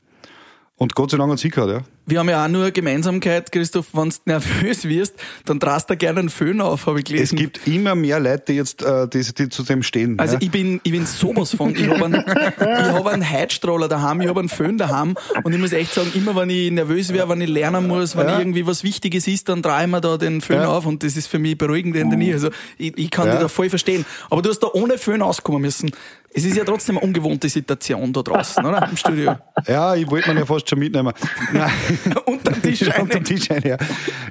Und 0.76 0.94
Gott 0.94 1.10
sei 1.10 1.16
Dank 1.16 1.32
hat 1.32 1.40
sie 1.40 1.50
gehabt, 1.50 1.72
ja. 1.72 1.82
Wir 2.08 2.20
haben 2.20 2.28
ja 2.30 2.42
auch 2.42 2.48
nur 2.48 2.62
eine 2.62 2.72
Gemeinsamkeit, 2.72 3.52
Christoph, 3.52 3.88
wenn 3.92 4.08
du 4.08 4.16
nervös 4.24 4.88
wirst, 4.88 5.14
dann 5.44 5.58
drast 5.58 5.90
du 5.90 5.96
gerne 5.96 6.20
einen 6.20 6.30
Föhn 6.30 6.62
auf, 6.62 6.86
habe 6.86 7.00
ich 7.00 7.04
gelesen. 7.04 7.36
Es 7.36 7.40
gibt 7.40 7.66
immer 7.66 7.94
mehr 7.94 8.18
Leute, 8.18 8.44
die 8.48 8.52
jetzt 8.54 8.82
äh, 8.82 9.06
die, 9.06 9.22
die 9.34 9.50
zu 9.50 9.62
dem 9.62 9.82
stehen. 9.82 10.18
Also 10.18 10.34
ja. 10.34 10.40
ich 10.40 10.50
bin 10.50 10.80
ich 10.84 10.92
bin 10.92 11.04
sowas 11.04 11.54
von. 11.54 11.76
Ich 11.76 11.86
habe 11.86 12.06
einen, 12.06 12.24
ich 12.24 12.64
hab 12.64 13.06
einen 13.06 13.28
Heizstroller 13.28 13.88
daheim, 13.88 14.22
ich 14.22 14.28
habe 14.28 14.40
einen 14.40 14.48
Föhn 14.48 14.78
daheim 14.78 15.16
und 15.42 15.52
ich 15.52 15.58
muss 15.58 15.72
echt 15.72 15.92
sagen, 15.92 16.10
immer 16.14 16.34
wenn 16.34 16.48
ich 16.48 16.70
nervös 16.70 17.12
wäre, 17.12 17.28
wenn 17.28 17.42
ich 17.42 17.50
lernen 17.50 17.86
muss, 17.86 18.16
wenn 18.16 18.26
ja. 18.26 18.38
irgendwie 18.38 18.66
was 18.66 18.84
Wichtiges 18.84 19.28
ist, 19.28 19.50
dann 19.50 19.60
drehe 19.60 19.82
ich 19.82 19.88
mir 19.88 20.00
da 20.00 20.16
den 20.16 20.40
Föhn 20.40 20.62
ja. 20.62 20.68
auf 20.68 20.86
und 20.86 21.02
das 21.02 21.14
ist 21.14 21.26
für 21.26 21.38
mich 21.38 21.58
beruhigend 21.58 21.94
in 21.94 22.08
der 22.08 22.18
Nähe. 22.18 22.32
Also 22.32 22.48
ich, 22.78 22.96
ich 22.96 23.10
kann 23.10 23.26
ja. 23.26 23.32
dich 23.32 23.42
da 23.42 23.48
voll 23.48 23.68
verstehen. 23.68 24.06
Aber 24.30 24.40
du 24.40 24.48
hast 24.48 24.60
da 24.60 24.68
ohne 24.72 24.96
Föhn 24.96 25.20
auskommen 25.20 25.60
müssen. 25.60 25.90
Es 26.30 26.44
ist 26.44 26.56
ja 26.56 26.64
trotzdem 26.64 26.98
eine 26.98 27.06
ungewohnte 27.06 27.48
Situation 27.48 28.12
da 28.12 28.22
draußen, 28.22 28.64
oder? 28.64 28.86
Im 28.88 28.96
Studio. 28.96 29.36
Ja, 29.66 29.94
ich 29.94 30.08
wollte 30.10 30.32
mir 30.32 30.40
ja 30.40 30.46
fast 30.46 30.68
schon 30.68 30.78
mitnehmen. 30.78 31.12
Nein. 31.52 31.70
Unter 32.26 32.52
Tischscheine. 32.60 33.02
Unter 33.02 33.22
Tischscheine, 33.22 33.68
ja. 33.68 33.76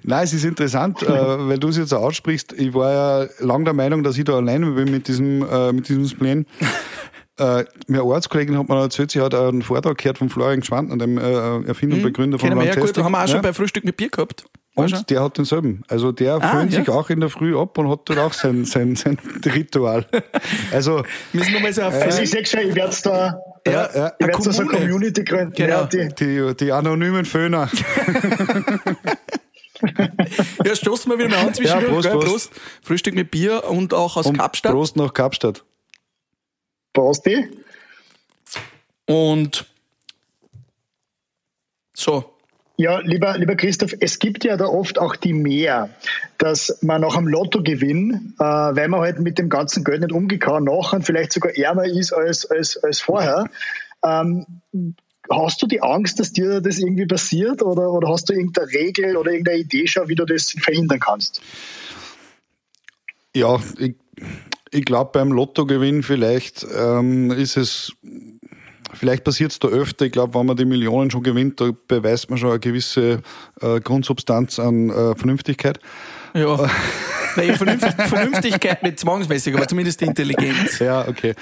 Nein, 0.04 0.24
es 0.24 0.34
ist 0.34 0.46
interessant, 0.46 1.02
äh, 1.04 1.08
weil 1.08 1.58
du 1.60 1.70
es 1.70 1.78
jetzt 1.78 1.94
aussprichst. 1.94 2.54
Ich 2.54 2.74
war 2.74 2.92
ja 2.92 3.30
lang 3.40 3.66
der 3.66 3.74
Meinung, 3.74 4.04
dass 4.04 4.18
ich 4.18 4.24
da 4.24 4.36
alleine 4.36 4.72
bin 4.72 4.92
mit 4.92 5.08
diesem, 5.08 5.48
äh, 5.48 5.72
mit 5.74 5.88
diesem 5.88 6.06
Spleen. 6.08 6.46
Äh, 7.40 7.66
meine 7.88 8.04
Ortskollegin 8.04 8.58
hat 8.58 8.68
mir 8.68 8.82
erzählt, 8.82 9.12
sie 9.12 9.22
hat 9.22 9.36
einen 9.36 9.62
Vortrag 9.62 9.96
gehört 10.00 10.18
von 10.18 10.28
Florian 10.28 10.62
Gschwand, 10.62 11.00
dem 11.00 11.20
äh, 11.20 11.68
Erfinder 11.68 11.96
und 11.96 12.02
hm, 12.02 12.12
Begründer 12.12 12.40
von 12.40 12.58
wir 12.58 12.66
ja 12.66 12.74
gut, 12.74 12.98
haben 12.98 13.12
wir 13.12 13.24
auch 13.24 13.28
schon 13.28 13.44
bei 13.44 13.54
Frühstück 13.54 13.86
mit 13.86 13.96
Bier 13.96 14.10
gehabt. 14.10 14.46
Und 14.78 15.10
der 15.10 15.24
hat 15.24 15.38
denselben. 15.38 15.84
Also 15.88 16.12
der 16.12 16.36
ah, 16.36 16.64
ja. 16.64 16.70
sich 16.70 16.90
auch 16.90 17.10
in 17.10 17.20
der 17.20 17.30
Früh 17.30 17.58
ab 17.60 17.78
und 17.80 17.90
hat 17.90 18.02
dort 18.06 18.20
auch 18.20 18.34
sein, 18.34 18.64
sein, 18.64 18.96
sein 18.96 19.18
Ritual. 19.46 20.06
Also, 20.72 21.04
Müssen 21.34 21.54
wir 21.54 21.62
mal 21.62 21.74
so 21.74 21.82
also 21.82 22.22
ich 22.22 22.30
sehe 22.30 22.46
schon, 22.46 22.60
ich 22.62 22.76
werde 22.76 22.96
da, 23.04 23.40
ja, 23.72 23.90
ja, 23.96 24.14
ich 24.20 24.28
werde 24.28 24.52
so 24.52 24.62
eine 24.62 24.70
Community 24.70 25.24
gründen. 25.24 25.54
Genau. 25.54 25.82
Ja, 25.82 25.86
die, 25.86 26.10
die, 26.16 26.56
die 26.56 26.72
anonymen 26.72 27.26
Föhner. 27.26 27.70
ja, 30.66 30.76
stoßen 30.76 31.12
wir 31.12 31.18
wieder 31.18 31.30
mal 31.30 31.48
an 31.48 31.54
zwischen 31.54 31.82
ja, 31.82 31.88
Prost, 31.88 32.10
Prost. 32.10 32.28
Prost. 32.28 32.52
Frühstück 32.82 33.16
mit 33.16 33.32
Bier 33.32 33.64
und 33.66 33.94
auch 33.94 34.18
aus 34.18 34.26
und 34.26 34.38
Kapstadt. 34.38 34.72
Prost 34.72 34.96
nach 34.96 35.14
Kapstadt. 35.14 35.64
Prost, 36.94 37.26
die. 37.26 37.50
Und 39.06 39.66
so, 41.96 42.37
ja, 42.80 43.00
lieber, 43.00 43.36
lieber 43.40 43.56
Christoph, 43.56 43.96
es 44.00 44.20
gibt 44.20 44.44
ja 44.44 44.56
da 44.56 44.66
oft 44.66 45.00
auch 45.00 45.16
die 45.16 45.34
Mehr, 45.34 45.90
dass 46.38 46.78
man 46.84 47.02
nach 47.02 47.18
einem 47.18 47.28
Lottogewinn, 47.28 48.36
äh, 48.40 48.44
weil 48.44 48.88
man 48.88 49.02
halt 49.02 49.20
mit 49.20 49.40
dem 49.40 49.50
ganzen 49.50 49.84
Geld 49.84 50.02
nicht 50.02 50.12
umgekommen, 50.12 50.66
nachher 50.66 51.02
vielleicht 51.02 51.34
sogar 51.34 51.58
ärmer 51.58 51.86
ist 51.86 52.14
als, 52.14 52.46
als, 52.46 52.78
als 52.78 53.00
vorher. 53.00 53.50
Ähm, 54.04 54.46
hast 55.28 55.62
du 55.64 55.66
die 55.66 55.82
Angst, 55.82 56.20
dass 56.20 56.34
dir 56.34 56.62
das 56.62 56.78
irgendwie 56.78 57.08
passiert 57.08 57.64
oder, 57.64 57.92
oder 57.92 58.10
hast 58.10 58.30
du 58.30 58.34
irgendeine 58.34 58.72
Regel 58.72 59.18
oder 59.18 59.32
irgendeine 59.32 59.58
Idee 59.58 59.88
schon, 59.88 60.08
wie 60.08 60.16
du 60.16 60.26
das 60.26 60.52
verhindern 60.52 61.00
kannst? 61.00 61.42
Ja, 63.36 63.60
ich, 63.80 63.96
ich 64.70 64.86
glaube 64.86 65.12
beim 65.14 65.32
Lottogewinn 65.32 66.04
vielleicht 66.04 66.66
ähm, 66.76 67.32
ist 67.32 67.58
es 67.58 67.94
Vielleicht 68.94 69.24
passiert 69.24 69.52
es 69.52 69.60
da 69.60 69.68
öfter. 69.68 70.06
Ich 70.06 70.12
glaube, 70.12 70.38
wenn 70.40 70.46
man 70.46 70.56
die 70.56 70.66
Millionen 70.66 71.12
schon 71.12 71.24
gewinnt, 71.24 71.60
da 71.60 71.72
beweist 71.88 72.30
man 72.30 72.40
schon 72.40 72.52
eine 72.52 72.60
gewisse 72.60 73.22
äh, 73.62 73.80
Grundsubstanz 73.80 74.60
an 74.60 74.90
äh, 74.90 75.16
Vernünftigkeit. 75.16 75.80
Ja. 76.34 76.70
Nein, 77.38 77.56
Vernünft, 77.56 78.02
Vernünftigkeit 78.02 78.84
nicht 78.84 79.00
zwangsmäßig, 79.00 79.56
aber 79.56 79.68
zumindest 79.68 80.02
die 80.02 80.06
Intelligenz. 80.06 80.80
Ja, 80.80 81.08
okay. 81.08 81.34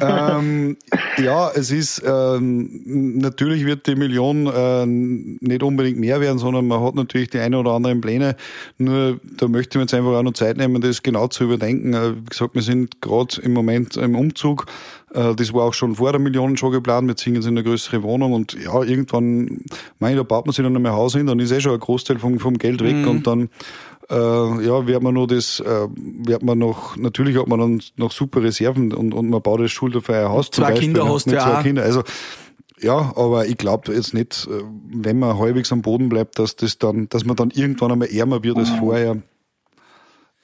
ähm, 0.00 0.76
ja, 1.18 1.50
es 1.50 1.70
ist, 1.70 2.02
ähm, 2.04 2.82
natürlich 2.84 3.64
wird 3.64 3.86
die 3.86 3.94
Million 3.94 4.46
äh, 4.46 4.86
nicht 4.86 5.62
unbedingt 5.62 5.98
mehr 5.98 6.20
werden, 6.20 6.38
sondern 6.38 6.66
man 6.66 6.82
hat 6.82 6.94
natürlich 6.94 7.30
die 7.30 7.38
eine 7.38 7.58
oder 7.58 7.72
anderen 7.72 8.00
Pläne. 8.00 8.36
Nur 8.78 9.20
da 9.36 9.48
möchte 9.48 9.78
man 9.78 9.86
jetzt 9.86 9.94
einfach 9.94 10.12
auch 10.12 10.22
noch 10.22 10.32
Zeit 10.32 10.56
nehmen, 10.56 10.80
das 10.82 11.02
genau 11.02 11.28
zu 11.28 11.44
überdenken. 11.44 11.94
Äh, 11.94 12.16
wie 12.16 12.24
gesagt, 12.24 12.54
wir 12.54 12.62
sind 12.62 13.00
gerade 13.00 13.40
im 13.42 13.52
Moment 13.52 13.96
im 13.96 14.14
Umzug. 14.16 14.66
Äh, 15.14 15.34
das 15.34 15.52
war 15.52 15.64
auch 15.64 15.74
schon 15.74 15.96
vor 15.96 16.12
der 16.12 16.20
Million 16.20 16.56
schon 16.56 16.72
geplant. 16.72 17.08
Wir 17.08 17.16
ziehen 17.16 17.34
jetzt 17.34 17.46
in 17.46 17.52
eine 17.52 17.62
größere 17.62 18.02
Wohnung 18.02 18.32
und 18.32 18.54
ja, 18.54 18.82
irgendwann, 18.82 19.62
meine, 19.98 20.16
da 20.16 20.22
baut 20.22 20.46
man 20.46 20.52
sich 20.52 20.64
dann 20.64 20.74
einmal 20.74 20.92
Haus 20.92 21.14
hin, 21.14 21.26
dann 21.26 21.38
ist 21.38 21.52
eh 21.52 21.60
schon 21.60 21.72
ein 21.72 21.80
Großteil 21.80 22.18
vom, 22.18 22.38
vom 22.38 22.58
Geld 22.58 22.82
weg 22.82 22.96
mhm. 22.96 23.08
und 23.08 23.26
dann 23.26 23.48
äh, 24.12 24.66
ja, 24.66 24.86
wird 24.86 25.02
man 25.02 25.14
noch 25.14 25.26
das, 25.26 25.60
äh, 25.60 25.88
wird 25.94 26.42
man 26.42 26.58
noch, 26.58 26.96
natürlich 26.96 27.38
hat 27.38 27.48
man 27.48 27.58
dann 27.58 27.82
noch 27.96 28.12
super 28.12 28.42
Reserven 28.42 28.92
und, 28.92 29.14
und 29.14 29.30
man 29.30 29.40
baut 29.40 29.60
das 29.60 29.70
schulterfreie 29.70 30.28
Haus. 30.28 30.50
Zwei 30.50 30.70
Beispiel, 30.70 30.80
Kinder 30.80 31.08
hast 31.08 31.26
du 31.26 31.34
ja. 31.34 31.42
Zwei 31.42 31.62
Kinder. 31.62 31.82
Also, 31.82 32.02
ja, 32.80 33.12
aber 33.16 33.46
ich 33.46 33.56
glaube 33.56 33.92
jetzt 33.94 34.12
nicht, 34.12 34.46
äh, 34.50 34.62
wenn 34.92 35.18
man 35.18 35.38
halbwegs 35.38 35.72
am 35.72 35.82
Boden 35.82 36.10
bleibt, 36.10 36.38
dass 36.38 36.56
das 36.56 36.78
dann, 36.78 37.08
dass 37.08 37.24
man 37.24 37.36
dann 37.36 37.50
irgendwann 37.50 37.92
einmal 37.92 38.08
ärmer 38.08 38.42
wird 38.44 38.58
als 38.58 38.70
mhm. 38.72 38.78
vorher. 38.78 39.22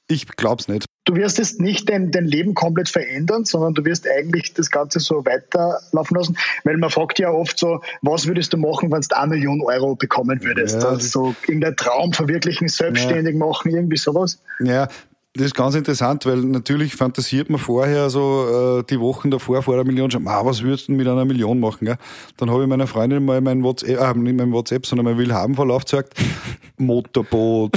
Ich 0.08 0.26
glaube 0.26 0.60
es 0.60 0.68
nicht. 0.68 0.86
Du 1.08 1.16
wirst 1.16 1.38
jetzt 1.38 1.58
nicht 1.58 1.88
dein, 1.88 2.10
dein 2.10 2.26
Leben 2.26 2.52
komplett 2.52 2.90
verändern, 2.90 3.46
sondern 3.46 3.72
du 3.72 3.82
wirst 3.86 4.06
eigentlich 4.06 4.52
das 4.52 4.70
Ganze 4.70 5.00
so 5.00 5.24
weiterlaufen 5.24 6.14
lassen, 6.14 6.36
weil 6.64 6.76
man 6.76 6.90
fragt 6.90 7.18
ja 7.18 7.30
oft 7.30 7.58
so, 7.58 7.80
was 8.02 8.26
würdest 8.26 8.52
du 8.52 8.58
machen, 8.58 8.92
wenn 8.92 9.00
du 9.00 9.16
eine 9.16 9.28
Million 9.28 9.62
Euro 9.62 9.94
bekommen 9.94 10.44
würdest? 10.44 10.82
Ja, 10.82 10.90
also 10.90 11.34
irgendein 11.46 11.76
Traum 11.76 12.12
verwirklichen, 12.12 12.68
selbstständig 12.68 13.32
ja. 13.32 13.38
machen, 13.38 13.74
irgendwie 13.74 13.96
sowas? 13.96 14.38
Ja, 14.60 14.88
das 15.34 15.46
ist 15.46 15.54
ganz 15.54 15.74
interessant, 15.74 16.26
weil 16.26 16.38
natürlich 16.38 16.96
fantasiert 16.96 17.50
man 17.50 17.60
vorher 17.60 18.10
so 18.10 18.80
äh, 18.80 18.84
die 18.88 18.98
Wochen 18.98 19.30
davor 19.30 19.62
vor 19.62 19.76
der 19.76 19.84
Million 19.84 20.10
schon, 20.10 20.26
ah, 20.26 20.44
was 20.44 20.62
würdest 20.62 20.88
du 20.88 20.92
mit 20.92 21.06
einer 21.06 21.24
Million 21.24 21.60
machen? 21.60 21.84
Gell? 21.84 21.98
Dann 22.38 22.50
habe 22.50 22.62
ich 22.62 22.68
meiner 22.68 22.86
Freundin 22.86 23.24
mal 23.24 23.40
mein 23.40 23.62
WhatsApp, 23.62 24.00
äh, 24.00 24.18
nicht 24.18 24.36
mein 24.36 24.52
WhatsApp, 24.52 24.86
sondern 24.86 25.04
mein 25.04 25.18
Willhabenverlauf 25.18 25.84
gesagt, 25.84 26.14
Motorboot, 26.78 27.72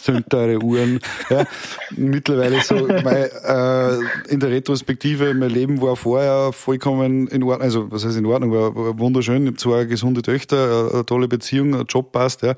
sind 0.00 0.28
teure 0.30 0.62
Uhren. 0.62 0.98
Ja. 1.28 1.44
Mittlerweile 1.90 2.62
so, 2.62 2.74
mein, 2.74 3.28
äh, 3.44 4.32
in 4.32 4.40
der 4.40 4.50
Retrospektive, 4.50 5.34
mein 5.34 5.50
Leben 5.50 5.80
war 5.82 5.94
vorher 5.94 6.52
vollkommen 6.52 7.28
in 7.28 7.42
Ordnung, 7.42 7.62
also 7.62 7.92
was 7.92 8.04
heißt 8.04 8.16
in 8.16 8.26
Ordnung, 8.26 8.52
war, 8.52 8.98
wunderschön, 8.98 9.42
ich 9.42 9.48
habe 9.48 9.58
zwei 9.58 9.84
gesunde 9.84 10.22
Töchter, 10.22 10.90
eine 10.92 11.06
tolle 11.06 11.28
Beziehung, 11.28 11.74
ein 11.74 11.84
Job 11.86 12.12
passt, 12.12 12.42
ja. 12.42 12.54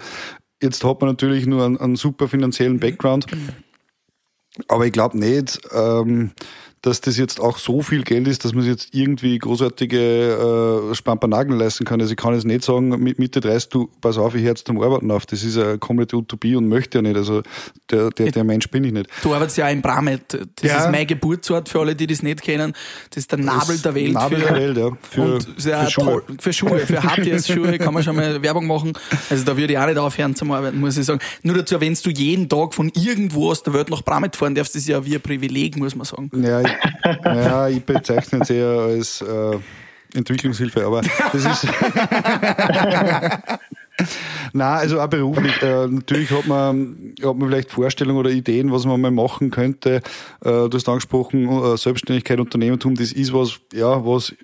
Jetzt 0.62 0.84
hat 0.84 1.00
man 1.00 1.10
natürlich 1.10 1.46
nur 1.46 1.64
einen, 1.64 1.78
einen 1.78 1.96
super 1.96 2.28
finanziellen 2.28 2.80
Background. 2.80 3.26
Aber 4.68 4.86
ich 4.86 4.92
glaube 4.92 5.18
nicht, 5.18 5.58
ähm, 5.72 6.32
dass 6.84 7.00
das 7.00 7.16
jetzt 7.16 7.40
auch 7.40 7.56
so 7.56 7.80
viel 7.80 8.02
Geld 8.02 8.28
ist, 8.28 8.44
dass 8.44 8.52
man 8.52 8.62
sich 8.62 8.72
jetzt 8.72 8.88
irgendwie 8.92 9.38
großartige 9.38 10.90
äh, 10.90 10.94
Spampanagen 10.94 11.56
leisten 11.56 11.86
kann. 11.86 11.98
Also 11.98 12.12
ich 12.12 12.18
kann 12.18 12.34
jetzt 12.34 12.44
nicht 12.44 12.62
sagen, 12.62 12.90
mit 12.90 13.18
Mitte 13.18 13.40
30, 13.40 13.70
du, 13.70 13.90
pass 14.02 14.18
auf, 14.18 14.34
ich 14.34 14.42
höre 14.42 14.50
jetzt 14.50 14.66
zum 14.66 14.78
Arbeiten 14.82 15.10
auf. 15.10 15.24
Das 15.24 15.42
ist 15.42 15.56
eine 15.56 15.78
komplette 15.78 16.16
Utopie 16.16 16.56
und 16.56 16.68
möchte 16.68 16.98
ja 16.98 17.02
nicht. 17.02 17.16
Also 17.16 17.42
der, 17.90 18.10
der, 18.10 18.32
der 18.32 18.44
Mensch 18.44 18.68
bin 18.68 18.84
ich 18.84 18.92
nicht. 18.92 19.08
Du 19.22 19.32
arbeitest 19.32 19.56
ja 19.56 19.68
in 19.70 19.80
Bramet. 19.80 20.20
Das 20.56 20.70
ja. 20.70 20.84
ist 20.84 20.90
mein 20.90 21.06
Geburtsort 21.06 21.70
für 21.70 21.80
alle, 21.80 21.96
die 21.96 22.06
das 22.06 22.22
nicht 22.22 22.42
kennen. 22.42 22.74
Das 23.08 23.16
ist 23.16 23.32
der 23.32 23.38
Nabel 23.38 23.78
der 23.78 23.94
Welt. 23.94 24.12
Nabel 24.12 24.40
für, 24.40 24.46
der 24.46 24.54
Welt, 24.54 24.76
ja. 24.76 24.90
Für, 25.10 25.40
für, 25.40 25.90
Schuhe. 25.90 26.04
Toll, 26.04 26.22
für 26.38 26.52
Schuhe. 26.52 26.78
Für 26.80 27.00
HTS-Schuhe 27.02 27.78
kann 27.78 27.94
man 27.94 28.02
schon 28.02 28.14
mal 28.14 28.42
Werbung 28.42 28.66
machen. 28.66 28.92
Also 29.30 29.42
da 29.42 29.56
würde 29.56 29.72
ich 29.72 29.78
auch 29.78 29.86
nicht 29.86 29.96
aufhören 29.96 30.34
zum 30.34 30.52
Arbeiten, 30.52 30.80
muss 30.80 30.98
ich 30.98 31.06
sagen. 31.06 31.20
Nur 31.42 31.56
dazu, 31.56 31.80
wenn 31.80 31.94
du 31.94 32.10
jeden 32.10 32.46
Tag 32.46 32.74
von 32.74 32.92
irgendwo 32.94 33.50
aus 33.50 33.62
der 33.62 33.72
Welt 33.72 33.88
nach 33.88 34.02
Bramet 34.02 34.36
fahren 34.36 34.54
darfst, 34.54 34.74
das 34.74 34.82
ist 34.82 34.88
ja 34.88 35.02
wie 35.06 35.14
ein 35.14 35.22
Privileg, 35.22 35.78
muss 35.78 35.96
man 35.96 36.04
sagen. 36.04 36.30
Ja, 36.34 36.60
ja 36.60 36.73
ja, 37.24 37.68
ich 37.68 37.84
bezeichne 37.84 38.40
es 38.40 38.50
eher 38.50 38.66
als 38.66 39.20
äh, 39.22 39.58
Entwicklungshilfe, 40.14 40.84
aber 40.84 41.02
das 41.32 41.44
ist. 41.44 41.66
Nein, 44.52 44.78
also 44.78 45.00
auch 45.00 45.08
beruflich. 45.08 45.62
Äh, 45.62 45.86
natürlich 45.86 46.30
hat 46.30 46.46
man, 46.46 47.14
hat 47.22 47.36
man 47.36 47.48
vielleicht 47.48 47.70
Vorstellungen 47.70 48.18
oder 48.18 48.30
Ideen, 48.30 48.72
was 48.72 48.84
man 48.86 49.00
mal 49.00 49.10
machen 49.10 49.50
könnte. 49.50 49.96
Äh, 50.44 50.68
du 50.68 50.70
hast 50.72 50.88
angesprochen, 50.88 51.48
äh, 51.48 51.76
Selbstständigkeit, 51.76 52.40
Unternehmertum, 52.40 52.94
das 52.96 53.12
ist 53.12 53.32
was, 53.32 53.60
ja, 53.72 54.04
was 54.04 54.34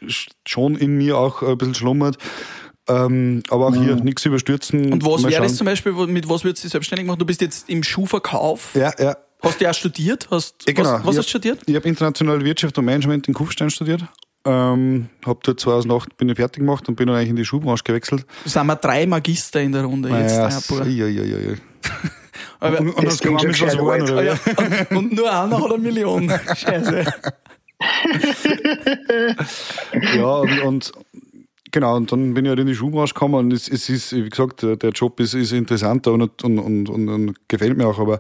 schon 0.47 0.77
in 0.77 0.97
mir 0.99 1.19
auch 1.19 1.43
ein 1.43 1.59
bisschen 1.59 1.75
schlummert. 1.75 2.17
Ähm, 2.89 3.43
aber 3.51 3.69
auch 3.69 3.75
hier 3.75 3.97
mhm. 3.97 4.05
nichts 4.05 4.25
überstürzen. 4.25 4.93
Und 4.93 5.05
was 5.05 5.25
wäre 5.25 5.43
das 5.43 5.57
zum 5.57 5.67
Beispiel, 5.67 5.93
mit 5.93 6.29
was 6.29 6.45
würdest 6.45 6.65
du 6.65 6.67
dich 6.67 6.73
selbstständig 6.73 7.07
machen? 7.07 7.19
Du 7.19 7.27
bist 7.27 7.41
jetzt 7.41 7.69
im 7.69 7.83
Schuhverkauf. 7.83 8.75
Ja, 8.75 8.93
ja. 8.99 9.17
Hast 9.43 9.61
du 9.61 9.65
ja 9.65 9.73
studiert? 9.73 10.29
Hast, 10.31 10.67
ja, 10.67 10.75
genau. 10.75 10.93
Was, 10.93 11.07
was 11.07 11.19
hast 11.19 11.27
du 11.27 11.31
studiert? 11.31 11.61
Ich 11.67 11.75
habe 11.75 11.89
internationale 11.89 12.45
Wirtschaft 12.45 12.77
und 12.79 12.85
Management 12.85 13.29
in 13.29 13.35
Kufstein 13.35 13.71
studiert. 13.71 14.03
Ähm, 14.45 15.09
habe 15.25 15.41
dort 15.43 15.61
2008 15.61 16.17
bin 16.17 16.31
ich 16.31 16.37
fertig 16.37 16.61
gemacht 16.61 16.89
und 16.89 16.97
bin 16.97 17.07
dann 17.07 17.17
eigentlich 17.17 17.31
in 17.31 17.37
die 17.37 17.45
Schuhbranche 17.45 17.85
gewechselt. 17.85 18.25
Da 18.45 18.51
sind 18.51 18.67
wir 18.67 18.77
drei 18.77 19.07
Magister 19.07 19.61
in 19.61 19.73
der 19.73 19.85
Runde 19.85 20.09
jetzt. 20.09 20.35
Ja, 20.71 20.85
ja, 20.87 21.07
ja, 21.07 21.39
ja. 21.39 21.55
Aber 22.61 22.81
und, 22.81 22.91
und 22.91 23.05
das 23.05 23.21
kann 23.21 23.35
man 23.35 23.49
was 23.49 23.77
geworden, 23.77 24.03
oder? 24.03 24.23
Ja, 24.23 24.33
und, 24.57 24.97
und, 24.97 25.13
nur 25.13 25.31
einer 25.31 25.59
hat 25.59 25.71
eine 25.71 25.79
Million. 25.79 26.31
Scheiße. 26.57 27.05
ja, 30.17 30.35
und, 30.35 30.61
und 30.61 30.93
Genau, 31.73 31.97
und 31.97 32.11
dann 32.11 32.35
bin 32.35 32.45
ich 32.45 32.49
halt 32.49 32.59
in 32.59 32.67
die 32.67 32.75
Schuhbranche 32.75 33.15
gekommen 33.15 33.35
und 33.37 33.53
es, 33.53 33.69
es 33.69 33.89
ist, 33.89 34.13
wie 34.13 34.29
gesagt, 34.29 34.63
der 34.63 34.91
Job 34.91 35.21
ist, 35.21 35.35
ist 35.35 35.53
interessanter 35.53 36.13
und, 36.13 36.43
und, 36.43 36.59
und, 36.59 36.89
und, 36.89 37.37
gefällt 37.49 37.77
mir 37.77 37.87
auch, 37.87 37.99
aber 37.99 38.19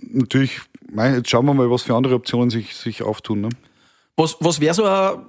natürlich, 0.00 0.60
jetzt 0.94 1.30
schauen 1.30 1.46
wir 1.46 1.54
mal, 1.54 1.70
was 1.70 1.82
für 1.82 1.94
andere 1.94 2.14
Optionen 2.14 2.50
sich, 2.50 2.76
sich 2.76 3.02
auftun. 3.02 3.40
Ne? 3.42 3.48
Was, 4.16 4.36
was 4.40 4.60
wäre 4.60 4.74
so 4.74 4.84
eine, 4.84 5.24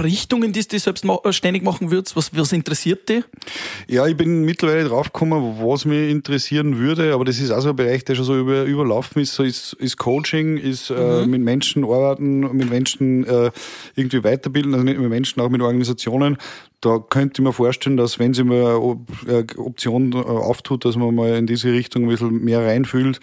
Richtung, 0.00 0.42
in 0.42 0.52
die 0.52 0.66
du 0.66 0.78
selbst 0.78 1.04
ständig 1.30 1.62
machen 1.62 1.90
würdest? 1.90 2.16
Was, 2.16 2.36
was 2.36 2.52
interessiert 2.52 3.08
dich? 3.08 3.24
Ja, 3.88 4.06
ich 4.06 4.16
bin 4.16 4.44
mittlerweile 4.44 4.84
draufgekommen, 4.88 5.58
was 5.60 5.84
mich 5.84 6.10
interessieren 6.10 6.78
würde, 6.78 7.14
aber 7.14 7.24
das 7.24 7.38
ist 7.38 7.50
auch 7.50 7.60
so 7.60 7.70
ein 7.70 7.76
Bereich, 7.76 8.04
der 8.04 8.14
schon 8.14 8.24
so 8.24 8.38
über, 8.38 8.64
überlaufen 8.64 9.22
ist, 9.22 9.34
so 9.34 9.42
ist, 9.42 9.74
ist 9.74 9.96
Coaching, 9.96 10.56
ist 10.56 10.90
äh, 10.90 10.94
mhm. 10.94 11.00
äh, 11.00 11.26
mit 11.26 11.42
Menschen 11.42 11.84
arbeiten, 11.84 12.40
mit 12.56 12.70
Menschen 12.70 13.24
äh, 13.26 13.50
irgendwie 13.94 14.24
weiterbilden, 14.24 14.72
also 14.74 14.84
nicht 14.84 14.98
mit 14.98 15.10
Menschen, 15.10 15.40
auch 15.40 15.48
mit 15.48 15.60
Organisationen. 15.60 16.36
Da 16.80 16.98
könnte 16.98 17.40
ich 17.40 17.44
mir 17.44 17.52
vorstellen, 17.52 17.96
dass 17.96 18.18
wenn 18.18 18.34
sie 18.34 18.44
mal 18.44 18.76
eine 19.26 19.46
Option 19.56 20.12
äh, 20.12 20.16
auftut, 20.16 20.84
dass 20.84 20.96
man 20.96 21.14
mal 21.14 21.36
in 21.36 21.46
diese 21.46 21.72
Richtung 21.72 22.04
ein 22.04 22.08
bisschen 22.08 22.44
mehr 22.44 22.64
reinfühlt 22.64 23.20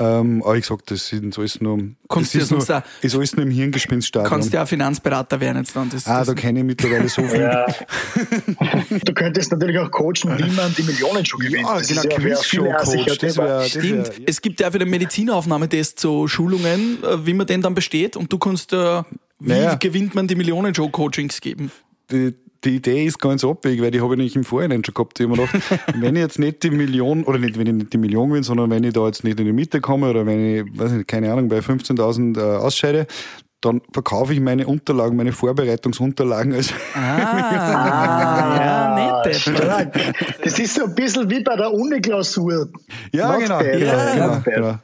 ähm, 0.00 0.42
aber 0.42 0.56
ich 0.56 0.66
sag, 0.66 0.86
das 0.86 1.08
sind 1.08 1.36
alles 1.38 1.60
nur, 1.60 1.78
kannst 2.08 2.34
das 2.34 2.44
ist, 2.44 2.50
nur, 2.50 2.64
da, 2.64 2.84
ist 3.02 3.16
alles 3.16 3.36
nur 3.36 3.44
im 3.44 3.50
Hirngespinststadion. 3.50 4.30
Kannst 4.30 4.52
du 4.52 4.56
ja 4.56 4.66
Finanzberater 4.66 5.40
werden 5.40 5.58
jetzt 5.58 5.74
dann. 5.74 5.90
Das, 5.90 6.06
ah, 6.06 6.18
das 6.18 6.28
da 6.28 6.34
kenne 6.34 6.60
ich 6.60 6.64
mittlerweile 6.64 7.08
so 7.08 7.22
viel. 7.22 7.40
Ja. 7.40 7.66
du 9.04 9.12
könntest 9.12 9.50
natürlich 9.50 9.78
auch 9.78 9.90
coachen, 9.90 10.38
wie 10.38 10.50
man 10.50 10.74
die 10.76 10.82
Millionen 10.82 11.24
schon 11.24 11.40
gewinnt. 11.40 11.66
Ja, 11.66 11.80
genau, 11.80 12.16
Quizshow-Coach. 12.16 13.18
Das 13.18 13.36
wär, 13.36 13.46
das 13.46 13.70
Stimmt. 13.70 14.08
Wär, 14.08 14.18
ja. 14.18 14.24
Es 14.26 14.40
gibt 14.40 14.60
ja 14.60 14.70
für 14.70 14.78
den 14.78 14.90
Medizinaufnahmetest 14.90 15.98
so 15.98 16.28
Schulungen, 16.28 17.02
äh, 17.02 17.26
wie 17.26 17.34
man 17.34 17.46
den 17.46 17.62
dann 17.62 17.74
besteht 17.74 18.16
und 18.16 18.32
du 18.32 18.38
kannst, 18.38 18.72
äh, 18.72 19.02
wie 19.40 19.48
naja. 19.48 19.74
gewinnt 19.74 20.14
man 20.14 20.28
die 20.28 20.36
Millionen-Show-Coachings 20.36 21.40
geben? 21.40 21.72
Die, 22.10 22.34
die 22.64 22.76
Idee 22.76 23.04
ist 23.04 23.18
ganz 23.18 23.44
abwegig, 23.44 23.82
weil 23.82 23.90
die 23.90 24.00
habe 24.00 24.14
ich 24.14 24.20
nicht 24.20 24.36
im 24.36 24.44
Vorhinein 24.44 24.84
schon 24.84 24.94
gehabt. 24.94 25.20
Ich 25.20 25.26
habe 25.26 25.36
mir 25.36 25.46
gedacht, 25.46 25.80
wenn 25.94 26.16
ich 26.16 26.22
jetzt 26.22 26.38
nicht 26.38 26.62
die 26.62 26.70
Million, 26.70 27.24
oder 27.24 27.38
nicht, 27.38 27.58
wenn 27.58 27.66
ich 27.66 27.74
nicht 27.74 27.92
die 27.92 27.98
Million 27.98 28.30
bin, 28.30 28.42
sondern 28.42 28.70
wenn 28.70 28.84
ich 28.84 28.92
da 28.92 29.06
jetzt 29.06 29.24
nicht 29.24 29.38
in 29.38 29.46
die 29.46 29.52
Mitte 29.52 29.80
komme 29.80 30.10
oder 30.10 30.26
wenn 30.26 30.56
ich, 30.56 30.78
weiß 30.78 30.92
nicht, 30.92 31.08
keine 31.08 31.32
Ahnung, 31.32 31.48
bei 31.48 31.58
15.000 31.58 32.38
äh, 32.38 32.56
ausscheide, 32.58 33.06
dann 33.60 33.80
verkaufe 33.92 34.32
ich 34.32 34.40
meine 34.40 34.66
Unterlagen, 34.66 35.16
meine 35.16 35.32
Vorbereitungsunterlagen. 35.32 36.52
Also 36.54 36.74
ah, 36.94 36.94
ja, 38.60 39.22
nett. 39.24 39.96
Das 40.44 40.58
ist 40.58 40.74
so 40.74 40.84
ein 40.84 40.94
bisschen 40.94 41.28
wie 41.28 41.42
bei 41.42 41.56
der 41.56 41.72
Uni-Klausur. 41.72 42.68
Ja, 43.12 43.36
genau. 43.36 43.60
Ja, 43.60 44.14
genau, 44.14 44.40
genau. 44.44 44.78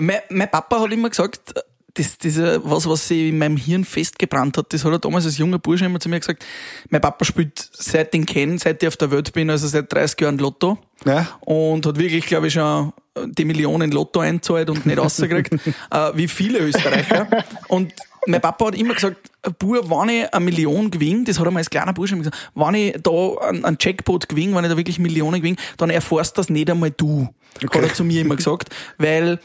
Mein, 0.00 0.18
mein 0.30 0.50
Papa 0.50 0.80
hat 0.80 0.92
immer 0.92 1.08
gesagt, 1.08 1.54
das, 1.96 2.18
diese, 2.18 2.60
was, 2.64 2.88
was 2.88 3.08
sich 3.08 3.28
in 3.28 3.38
meinem 3.38 3.56
Hirn 3.56 3.84
festgebrannt 3.84 4.58
hat, 4.58 4.72
das 4.72 4.84
hat 4.84 4.92
er 4.92 4.98
damals 4.98 5.24
als 5.24 5.38
junger 5.38 5.58
Bursche 5.58 5.86
immer 5.86 5.98
zu 5.98 6.08
mir 6.08 6.20
gesagt, 6.20 6.44
mein 6.90 7.00
Papa 7.00 7.24
spielt 7.24 7.58
seit 7.72 8.14
ich 8.14 8.20
ihn 8.20 8.26
kenne, 8.26 8.58
seit 8.58 8.82
ich 8.82 8.88
auf 8.88 8.96
der 8.96 9.10
Welt 9.10 9.32
bin, 9.32 9.50
also 9.50 9.66
seit 9.66 9.92
30 9.92 10.20
Jahren 10.20 10.38
Lotto. 10.38 10.78
Ja. 11.04 11.26
Und 11.40 11.86
hat 11.86 11.98
wirklich, 11.98 12.26
glaube 12.26 12.48
ich, 12.48 12.52
schon 12.52 12.92
die 13.24 13.44
Millionen 13.44 13.90
Lotto 13.90 14.20
einzahlt 14.20 14.68
und 14.68 14.84
nicht 14.84 14.98
rausgekriegt, 14.98 15.54
äh, 15.90 16.10
wie 16.14 16.28
viele 16.28 16.58
Österreicher. 16.58 17.28
Und 17.68 17.94
mein 18.26 18.40
Papa 18.40 18.66
hat 18.66 18.74
immer 18.74 18.94
gesagt, 18.94 19.30
Bur, 19.58 19.88
wenn 19.88 20.08
ich 20.08 20.34
eine 20.34 20.44
Million 20.44 20.90
gewinne, 20.90 21.24
das 21.24 21.38
hat 21.38 21.46
er 21.46 21.50
mal 21.50 21.60
als 21.60 21.70
kleiner 21.70 21.92
Bursche 21.92 22.16
gesagt, 22.16 22.50
wenn 22.54 22.74
ich 22.74 22.96
da 23.02 23.10
einen 23.40 23.78
Jackpot 23.80 24.28
gewinne, 24.28 24.54
wenn 24.54 24.64
ich 24.64 24.70
da 24.70 24.76
wirklich 24.76 24.98
Millionen 24.98 25.40
gewinne, 25.40 25.56
dann 25.76 25.90
erfährst 25.90 26.36
das 26.36 26.50
nicht 26.50 26.70
einmal 26.70 26.90
du. 26.90 27.28
Okay. 27.64 27.78
Hat 27.78 27.88
er 27.88 27.94
zu 27.94 28.04
mir 28.04 28.20
immer 28.20 28.36
gesagt, 28.36 28.68
weil 28.98 29.38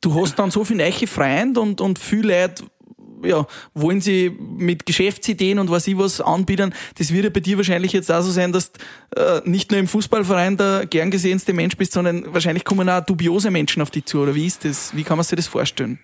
du 0.00 0.20
hast 0.20 0.38
dann 0.38 0.50
so 0.50 0.64
viele 0.64 0.84
neue 0.84 1.06
Freunde 1.06 1.60
und, 1.60 1.80
und 1.80 1.98
viele 1.98 2.42
Leute 2.42 2.64
ja, 3.24 3.46
wollen 3.74 4.00
sie 4.00 4.30
mit 4.30 4.86
Geschäftsideen 4.86 5.58
und 5.58 5.70
was 5.70 5.86
ich 5.86 5.98
was 5.98 6.20
anbieten. 6.20 6.72
Das 6.96 7.12
wird 7.12 7.24
ja 7.24 7.30
bei 7.30 7.40
dir 7.40 7.56
wahrscheinlich 7.56 7.92
jetzt 7.92 8.10
auch 8.10 8.22
so 8.22 8.30
sein, 8.30 8.52
dass 8.52 8.70
äh, 9.16 9.40
nicht 9.44 9.70
nur 9.70 9.80
im 9.80 9.88
Fußballverein 9.88 10.56
der 10.56 10.86
gern 10.86 11.10
gesehenste 11.10 11.52
Mensch 11.52 11.76
bist, 11.76 11.92
sondern 11.92 12.32
wahrscheinlich 12.32 12.64
kommen 12.64 12.88
auch 12.88 13.04
dubiose 13.04 13.50
Menschen 13.50 13.82
auf 13.82 13.90
dich 13.90 14.04
zu. 14.04 14.20
Oder 14.20 14.34
wie 14.34 14.46
ist 14.46 14.64
das? 14.64 14.94
Wie 14.94 15.02
kann 15.02 15.16
man 15.16 15.24
sich 15.24 15.36
das 15.36 15.46
vorstellen? 15.46 15.98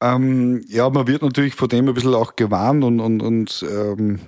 Ähm, 0.00 0.62
ja, 0.68 0.90
man 0.90 1.06
wird 1.06 1.22
natürlich 1.22 1.54
von 1.54 1.68
dem 1.68 1.88
ein 1.88 1.94
bisschen 1.94 2.14
auch 2.14 2.36
gewarnt 2.36 2.84
und, 2.84 3.00
und, 3.00 3.22
und 3.22 3.64
ähm, 3.68 4.20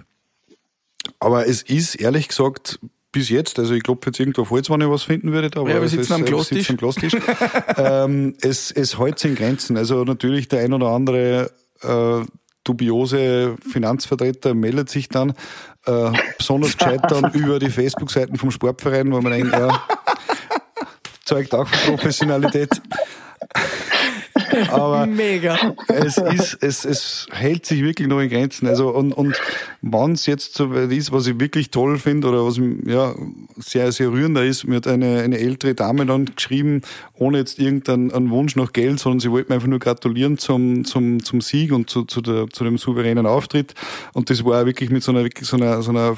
aber 1.20 1.46
es 1.46 1.62
ist 1.62 1.96
ehrlich 1.96 2.28
gesagt 2.28 2.80
bis 3.12 3.28
jetzt, 3.30 3.58
also 3.58 3.74
ich 3.74 3.82
glaube 3.82 4.00
jetzt 4.06 4.20
irgendwo 4.20 4.42
auf 4.42 4.50
Holz, 4.50 4.68
wenn 4.70 4.80
ich 4.80 4.88
was 4.88 5.02
finden 5.02 5.32
würde, 5.32 5.58
aber 5.58 5.70
ja, 5.70 5.80
wir 5.80 5.88
sitzen 5.88 6.12
am 6.12 6.22
äh, 6.22 6.24
Klostisch. 6.24 6.58
sitzen 6.58 6.72
am 6.72 6.76
Klostisch. 6.76 7.12
ähm, 7.76 8.34
es, 8.42 8.70
es 8.70 8.98
hält 8.98 9.18
sich 9.18 9.30
in 9.30 9.36
Grenzen. 9.36 9.76
Also 9.76 10.04
natürlich 10.04 10.48
der 10.48 10.60
ein 10.60 10.72
oder 10.72 10.88
andere 10.88 11.50
äh, 11.82 12.24
dubiose 12.64 13.56
Finanzvertreter 13.70 14.54
meldet 14.54 14.90
sich 14.90 15.08
dann, 15.08 15.30
äh, 15.86 16.12
besonders 16.36 16.76
gescheit 16.76 17.00
dann 17.08 17.32
über 17.32 17.58
die 17.58 17.70
Facebook-Seiten 17.70 18.36
vom 18.36 18.50
Sportverein, 18.50 19.10
wo 19.10 19.20
man 19.20 19.32
denkt, 19.32 19.52
ja, 19.52 19.82
zeugt 21.24 21.54
auch 21.54 21.66
von 21.66 21.96
Professionalität. 21.96 22.70
Aber 24.70 25.06
Mega. 25.06 25.74
es 25.88 26.18
ist, 26.18 26.58
es, 26.60 26.84
es 26.84 27.26
hält 27.30 27.66
sich 27.66 27.82
wirklich 27.82 28.08
noch 28.08 28.20
in 28.20 28.28
Grenzen. 28.28 28.66
Also, 28.66 28.90
und, 28.90 29.12
und 29.12 29.40
wenn 29.82 30.12
es 30.12 30.26
jetzt 30.26 30.54
so 30.54 30.72
ist, 30.72 31.12
was 31.12 31.26
ich 31.26 31.38
wirklich 31.40 31.70
toll 31.70 31.98
finde 31.98 32.28
oder 32.28 32.44
was 32.44 32.60
ja, 32.86 33.14
sehr, 33.56 33.92
sehr 33.92 34.10
rührender 34.10 34.44
ist, 34.44 34.66
mir 34.66 34.76
hat 34.76 34.86
eine, 34.86 35.20
eine 35.22 35.38
ältere 35.38 35.74
Dame 35.74 36.06
dann 36.06 36.26
geschrieben, 36.26 36.82
ohne 37.14 37.38
jetzt 37.38 37.58
irgendeinen 37.58 38.30
Wunsch 38.30 38.56
nach 38.56 38.72
Geld, 38.72 39.00
sondern 39.00 39.20
sie 39.20 39.30
wollte 39.30 39.50
mir 39.50 39.56
einfach 39.56 39.68
nur 39.68 39.78
gratulieren 39.78 40.38
zum, 40.38 40.84
zum, 40.84 41.22
zum 41.22 41.40
Sieg 41.40 41.72
und 41.72 41.90
zu, 41.90 42.04
zu, 42.04 42.20
der, 42.20 42.48
zu 42.48 42.64
dem 42.64 42.78
souveränen 42.78 43.26
Auftritt. 43.26 43.74
Und 44.12 44.30
das 44.30 44.44
war 44.44 44.66
wirklich 44.66 44.90
mit 44.90 45.02
so 45.02 45.12
einer, 45.12 45.24
wirklich 45.24 45.48
so 45.48 45.56
einer, 45.56 45.82
so 45.82 45.90
einer 45.90 46.16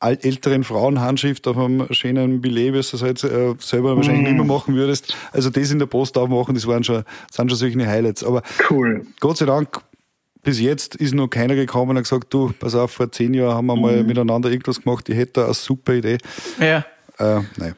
älteren 0.00 0.64
Frauenhandschrift 0.64 1.46
auf 1.46 1.58
einem 1.58 1.86
schönen 1.92 2.40
Billet, 2.40 2.68
wie 2.68 2.72
du 2.72 2.78
es 2.78 3.02
halt 3.02 3.22
äh, 3.22 3.54
selber 3.58 3.96
wahrscheinlich 3.96 4.24
nicht 4.24 4.36
mehr 4.36 4.44
machen 4.44 4.74
würdest. 4.74 5.14
Also 5.32 5.50
das 5.50 5.70
in 5.70 5.78
der 5.78 5.86
Post 5.86 6.16
aufmachen, 6.16 6.54
das 6.54 6.66
waren 6.66 6.82
schon, 6.82 7.04
sind 7.30 7.50
schon 7.50 7.58
solche 7.58 7.86
Highlights. 7.86 8.24
Aber 8.24 8.42
Cool. 8.70 9.06
Gott 9.20 9.36
sei 9.36 9.46
Dank, 9.46 9.80
bis 10.42 10.58
jetzt 10.60 10.96
ist 10.96 11.14
noch 11.14 11.28
keiner 11.28 11.54
gekommen 11.54 11.90
und 11.90 11.96
hat 11.98 12.04
gesagt, 12.04 12.32
du, 12.32 12.52
pass 12.58 12.74
auf, 12.74 12.92
vor 12.92 13.12
zehn 13.12 13.34
Jahren 13.34 13.54
haben 13.54 13.66
wir 13.66 13.76
mal 13.76 14.02
miteinander 14.02 14.50
irgendwas 14.50 14.82
gemacht, 14.82 15.08
ich 15.08 15.16
hätte 15.16 15.32
da 15.34 15.44
eine 15.44 15.54
super 15.54 15.92
Idee. 15.94 16.18
Ja. 16.58 16.84
Äh, 17.18 17.42
nein. 17.56 17.74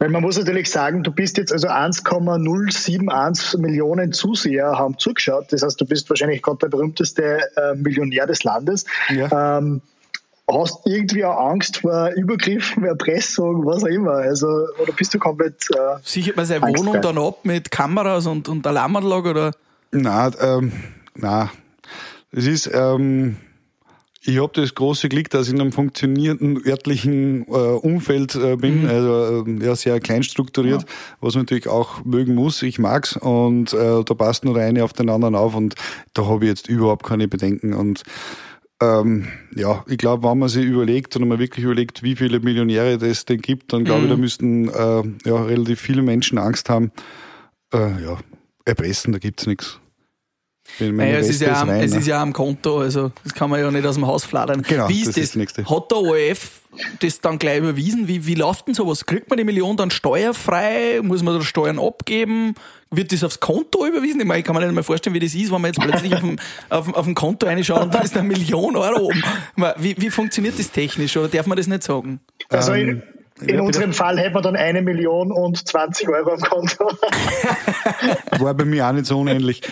Weil 0.00 0.10
man 0.10 0.22
muss 0.22 0.38
natürlich 0.38 0.70
sagen, 0.70 1.02
du 1.02 1.10
bist 1.10 1.38
jetzt 1.38 1.52
also 1.52 1.66
1,071 1.68 3.58
Millionen 3.58 4.12
Zuseher 4.12 4.78
haben 4.78 4.96
zugeschaut. 4.96 5.46
Das 5.50 5.62
heißt, 5.62 5.80
du 5.80 5.86
bist 5.86 6.08
wahrscheinlich 6.08 6.40
gerade 6.40 6.58
der 6.58 6.68
berühmteste 6.68 7.40
äh, 7.56 7.74
Millionär 7.74 8.26
des 8.26 8.44
Landes. 8.44 8.84
Ja. 9.08 9.58
Ähm, 9.58 9.82
hast 10.50 10.86
irgendwie 10.86 11.24
auch 11.24 11.50
Angst 11.50 11.78
vor 11.78 12.10
Übergriffen, 12.16 12.84
Erpressung, 12.84 13.66
was 13.66 13.84
auch 13.84 13.88
immer. 13.88 14.12
Also, 14.12 14.46
oder 14.78 14.92
bist 14.92 15.12
du 15.14 15.18
komplett. 15.18 15.68
Äh, 15.74 15.98
Sichert 16.02 16.36
man 16.36 16.46
seine 16.46 16.64
Angst 16.64 16.78
Wohnung 16.78 17.00
dann 17.00 17.18
ab 17.18 17.40
mit 17.44 17.70
Kameras 17.70 18.26
und, 18.26 18.48
und 18.48 18.66
Alarmanlage 18.66 19.30
oder? 19.30 19.52
Na, 19.90 20.30
ähm, 20.40 20.72
na, 21.14 21.50
es 22.32 22.46
ist, 22.46 22.70
ähm, 22.72 23.36
ich 24.22 24.40
habe 24.40 24.52
das 24.54 24.74
große 24.74 25.08
Glück, 25.08 25.30
dass 25.30 25.46
ich 25.46 25.54
in 25.54 25.60
einem 25.60 25.72
funktionierenden 25.72 26.62
örtlichen 26.66 27.46
äh, 27.48 27.50
Umfeld 27.50 28.34
äh, 28.34 28.56
bin, 28.56 28.86
also 28.86 29.44
ähm, 29.46 29.60
ja 29.62 29.74
sehr 29.74 30.00
klein 30.00 30.22
strukturiert, 30.22 30.84
was 31.20 31.34
man 31.34 31.44
natürlich 31.44 31.68
auch 31.68 32.04
mögen 32.04 32.34
muss. 32.34 32.62
Ich 32.62 32.78
mag's 32.78 33.16
und 33.16 33.72
äh, 33.72 34.04
da 34.04 34.14
passt 34.14 34.44
nur 34.44 34.54
der 34.54 34.64
eine 34.64 34.84
auf 34.84 34.92
den 34.92 35.08
anderen 35.08 35.34
auf 35.34 35.54
und 35.54 35.76
da 36.12 36.26
habe 36.26 36.44
ich 36.44 36.50
jetzt 36.50 36.68
überhaupt 36.68 37.06
keine 37.06 37.28
Bedenken 37.28 37.72
und 37.72 38.02
ähm, 38.80 39.28
ja, 39.56 39.84
ich 39.88 39.98
glaube, 39.98 40.28
wenn 40.28 40.38
man 40.38 40.48
sich 40.48 40.64
überlegt 40.64 41.16
und 41.16 41.26
man 41.28 41.38
wirklich 41.38 41.64
überlegt, 41.64 42.02
wie 42.02 42.16
viele 42.16 42.40
Millionäre 42.40 42.94
es 43.06 43.24
denn 43.24 43.40
gibt, 43.40 43.72
dann 43.72 43.84
glaube 43.84 44.04
ich, 44.04 44.10
da 44.10 44.16
müssten 44.16 44.68
äh, 44.68 45.02
ja 45.28 45.42
relativ 45.42 45.80
viele 45.80 46.02
Menschen 46.02 46.38
Angst 46.38 46.68
haben. 46.70 46.92
Äh, 47.72 48.02
ja, 48.02 48.18
erpressen, 48.64 49.12
da 49.12 49.18
gibt's 49.18 49.46
nichts. 49.46 49.80
Wenn 50.78 50.94
meine 50.94 51.12
Naja, 51.12 51.20
es, 51.20 51.30
ist 51.30 51.40
ja, 51.40 51.62
am- 51.62 51.70
es 51.70 51.92
ne? 51.92 51.98
ist 51.98 52.06
ja 52.06 52.20
am 52.22 52.32
Konto, 52.32 52.80
also 52.80 53.10
das 53.24 53.32
kann 53.34 53.48
man 53.50 53.58
ja 53.60 53.70
nicht 53.70 53.86
aus 53.86 53.94
dem 53.94 54.06
Haus 54.06 54.24
fladern. 54.24 54.62
Genau, 54.62 54.88
wie 54.88 55.00
ist 55.00 55.08
das 55.08 55.14
das? 55.14 55.24
ist 55.24 55.30
das 55.30 55.36
Nächste. 55.36 55.64
Hat 55.68 55.90
der 55.90 55.98
ORF 55.98 56.60
das 57.00 57.20
dann 57.20 57.38
gleich 57.38 57.58
überwiesen? 57.58 58.08
Wie, 58.08 58.26
wie 58.26 58.34
läuft 58.34 58.66
denn 58.66 58.74
sowas? 58.74 59.06
Kriegt 59.06 59.30
man 59.30 59.36
die 59.36 59.44
Million 59.44 59.76
dann 59.76 59.90
steuerfrei? 59.90 61.00
Muss 61.02 61.22
man 61.22 61.38
da 61.38 61.42
Steuern 61.42 61.78
abgeben? 61.78 62.54
Wird 62.90 63.12
das 63.12 63.22
aufs 63.22 63.40
Konto 63.40 63.86
überwiesen? 63.86 64.20
Ich, 64.20 64.26
meine, 64.26 64.40
ich 64.40 64.44
kann 64.44 64.54
mir 64.54 64.64
nicht 64.64 64.74
mal 64.74 64.82
vorstellen, 64.82 65.14
wie 65.14 65.20
das 65.20 65.34
ist, 65.34 65.52
wenn 65.52 65.60
man 65.60 65.72
jetzt 65.72 65.80
plötzlich 65.80 66.14
auf, 66.14 66.20
dem, 66.20 66.38
auf, 66.70 66.94
auf 66.94 67.04
dem 67.04 67.14
Konto 67.14 67.46
reinschaut 67.46 67.82
und 67.82 67.94
da 67.94 68.00
ist 68.00 68.16
eine 68.16 68.26
Million 68.26 68.76
Euro 68.76 69.04
oben. 69.04 69.22
Wie, 69.76 69.94
wie 69.98 70.10
funktioniert 70.10 70.58
das 70.58 70.70
technisch? 70.70 71.16
Oder 71.16 71.28
darf 71.28 71.46
man 71.46 71.56
das 71.56 71.66
nicht 71.66 71.82
sagen? 71.82 72.20
also 72.48 72.72
in, 72.72 73.02
Ähm, 73.40 73.48
in 73.48 73.60
unserem 73.60 73.92
Fall 73.92 74.18
hätten 74.18 74.34
wir 74.34 74.42
dann 74.42 74.56
eine 74.56 74.82
Million 74.82 75.30
und 75.30 75.68
20 75.68 76.08
Euro 76.08 76.32
am 76.32 76.40
Konto. 76.40 76.90
War 78.38 78.54
bei 78.54 78.64
mir 78.64 78.86
auch 78.86 78.92
nicht 78.92 79.06
so 79.06 79.20
unähnlich. 79.20 79.60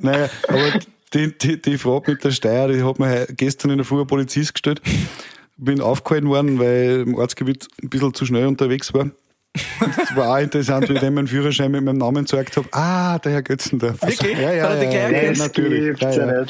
naja, 0.00 0.28
aber 0.48 0.72
die, 1.14 1.36
die, 1.36 1.60
die 1.60 1.78
Frage 1.78 2.12
mit 2.12 2.24
der 2.24 2.30
Steuer, 2.30 2.68
die 2.68 2.82
hat 2.82 2.98
mir 2.98 3.26
gestern 3.36 3.70
in 3.70 3.78
der 3.78 3.84
Früh 3.84 4.00
ein 4.00 4.06
Polizist 4.06 4.54
gestellt. 4.54 4.80
Bin 5.56 5.80
aufgehalten 5.80 6.28
worden, 6.28 6.58
weil 6.58 7.04
im 7.06 7.14
Ortsgebiet 7.14 7.68
ein 7.82 7.90
bisschen 7.90 8.14
zu 8.14 8.26
schnell 8.26 8.46
unterwegs 8.46 8.92
war. 8.94 9.10
Es 9.54 10.16
war 10.16 10.30
auch 10.36 10.38
interessant, 10.38 10.88
wie 10.88 10.94
ich 10.94 11.00
dann 11.00 11.14
meinen 11.14 11.26
Führerschein 11.26 11.70
mit 11.70 11.84
meinem 11.84 11.98
Namen 11.98 12.24
gezeigt 12.24 12.56
habe. 12.56 12.66
Ah, 12.72 13.18
der 13.18 13.32
Herr 13.32 13.42
Götzen 13.42 13.78
da. 13.78 13.88
Wirklich? 14.00 14.38
Ja, 14.38 14.52
ja, 14.52 14.74
ja, 14.82 14.90
ja, 14.90 15.22
ja, 15.22 15.32
natürlich. 15.32 16.00
Ja, 16.00 16.10
ja. 16.10 16.44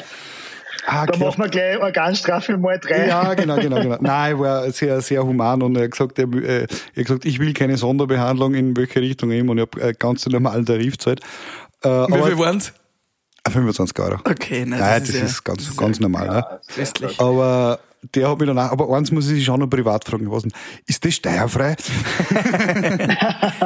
Ah, 0.85 1.05
Da 1.05 1.17
machen 1.17 1.43
wir 1.43 1.49
gleich 1.49 1.79
Organstrafe 1.79 2.57
mal 2.57 2.79
drei. 2.79 3.07
Ja, 3.07 3.33
genau, 3.33 3.57
genau, 3.57 3.81
genau. 3.81 3.97
Nein, 4.01 4.31
er 4.33 4.39
war 4.39 4.71
sehr, 4.71 5.01
sehr 5.01 5.25
human 5.25 5.61
und 5.61 5.75
er 5.77 5.83
hat 5.83 5.91
gesagt, 5.91 6.19
er, 6.19 6.31
äh, 6.33 6.61
er 6.61 6.61
hat 6.63 6.69
gesagt, 6.95 7.25
ich 7.25 7.39
will 7.39 7.53
keine 7.53 7.77
Sonderbehandlung 7.77 8.53
in 8.53 8.75
welche 8.75 8.99
Richtung 9.01 9.31
eben 9.31 9.49
und 9.49 9.57
ich 9.57 9.67
habe 9.67 9.81
äh, 9.81 9.93
ganz 9.97 10.25
normalen 10.25 10.65
Tarif 10.65 10.93
gezahlt. 10.97 11.21
Äh, 11.83 11.89
Wie 11.89 12.23
viel 12.23 12.37
waren 12.37 12.57
es? 12.57 12.73
25 13.51 13.99
Euro. 13.99 14.15
Okay, 14.23 14.65
nein, 14.65 14.79
Nein, 14.79 14.99
das, 15.01 15.07
das, 15.07 15.09
ist, 15.09 15.15
ja 15.19 15.25
ist 15.25 15.43
ganz, 15.43 15.77
ganz 15.77 15.99
normal. 15.99 16.27
Ja. 16.27 16.59
festlich. 16.67 17.19
Aber 17.19 17.79
der 18.13 18.29
hat 18.29 18.39
mich 18.39 18.47
danach, 18.47 18.71
aber 18.71 18.89
eins 18.95 19.11
muss 19.11 19.27
ich 19.27 19.35
sich 19.35 19.45
schon 19.45 19.59
noch 19.59 19.67
privat 19.67 20.03
fragen, 20.05 20.29
was 20.29 20.43
denn, 20.43 20.51
ist 20.87 21.03
das 21.05 21.13
steuerfrei? 21.15 21.75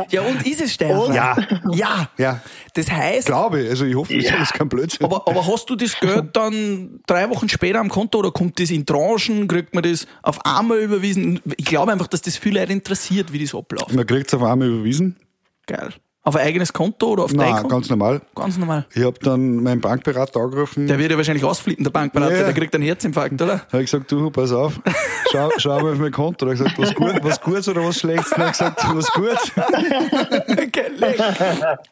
Ja, 0.09 0.21
und 0.21 0.45
ist 0.45 0.61
es 0.61 0.73
steuerfrei? 0.73 1.15
Ja. 1.15 1.35
Ja. 1.71 2.09
Ja. 2.17 2.41
Das 2.73 2.89
heißt, 2.89 3.25
Glaube 3.27 3.61
ich, 3.61 3.69
also 3.69 3.85
ich 3.85 3.95
hoffe, 3.95 4.15
das 4.15 4.25
Ja. 4.25 4.41
ist 4.41 4.53
kein 4.53 4.69
Blödsinn. 4.69 5.05
Aber, 5.05 5.27
aber 5.27 5.45
hast 5.47 5.69
du 5.69 5.75
das 5.75 5.99
Geld 5.99 6.35
dann 6.35 6.99
drei 7.07 7.29
Wochen 7.29 7.49
später 7.49 7.79
am 7.79 7.89
Konto 7.89 8.19
oder 8.19 8.31
kommt 8.31 8.59
das 8.59 8.69
in 8.69 8.85
Tranchen? 8.85 9.47
Kriegt 9.47 9.73
man 9.73 9.83
das 9.83 10.07
auf 10.21 10.43
einmal 10.45 10.79
überwiesen? 10.79 11.41
Ich 11.57 11.65
glaube 11.65 11.91
einfach, 11.91 12.07
dass 12.07 12.21
das 12.21 12.37
viele 12.37 12.59
Leute 12.59 12.73
interessiert, 12.73 13.33
wie 13.33 13.43
das 13.43 13.53
abläuft. 13.55 13.93
Man 13.93 14.05
kriegt 14.05 14.27
es 14.27 14.33
auf 14.33 14.43
einmal 14.43 14.67
überwiesen. 14.69 15.17
Geil. 15.65 15.89
Auf 16.27 16.35
ein 16.35 16.45
eigenes 16.45 16.73
Konto 16.73 17.07
oder 17.07 17.23
auf 17.23 17.31
dein 17.31 17.37
Nein, 17.39 17.53
Konto? 17.53 17.67
ganz 17.69 17.89
normal. 17.89 18.19
Ganz 18.35 18.57
normal. 18.57 18.85
Ich 18.93 19.01
habe 19.01 19.17
dann 19.21 19.63
meinen 19.63 19.79
Bankberater 19.79 20.41
angerufen. 20.41 20.85
Der 20.85 20.99
wird 20.99 21.09
ja 21.11 21.15
wahrscheinlich 21.15 21.45
ausflippen, 21.45 21.85
der 21.85 21.91
Bankberater, 21.91 22.35
Ja. 22.39 22.43
der 22.43 22.53
kriegt 22.53 22.75
einen 22.75 22.83
Herzinfarkt, 22.83 23.41
oder? 23.41 23.61
habe 23.71 23.83
ich 23.83 23.89
gesagt, 23.89 24.11
du, 24.11 24.29
pass 24.29 24.51
auf, 24.51 24.77
schau, 25.31 25.49
schau 25.57 25.79
mal 25.79 25.93
auf 25.93 25.99
mein 25.99 26.11
Konto. 26.11 26.45
Da 26.45 26.51
habe 26.51 26.55
ich 26.67 26.75
gesagt, 26.75 26.81
was, 26.81 26.93
gut, 26.95 27.23
was 27.23 27.39
Gutes 27.39 27.69
oder 27.69 27.81
was 27.85 27.99
Schlechtes? 27.99 28.29
Dann 28.31 28.39
habe 28.41 28.51
ich 28.51 28.57
gesagt, 28.57 28.85
was 28.93 29.11
Gutes. 29.13 29.51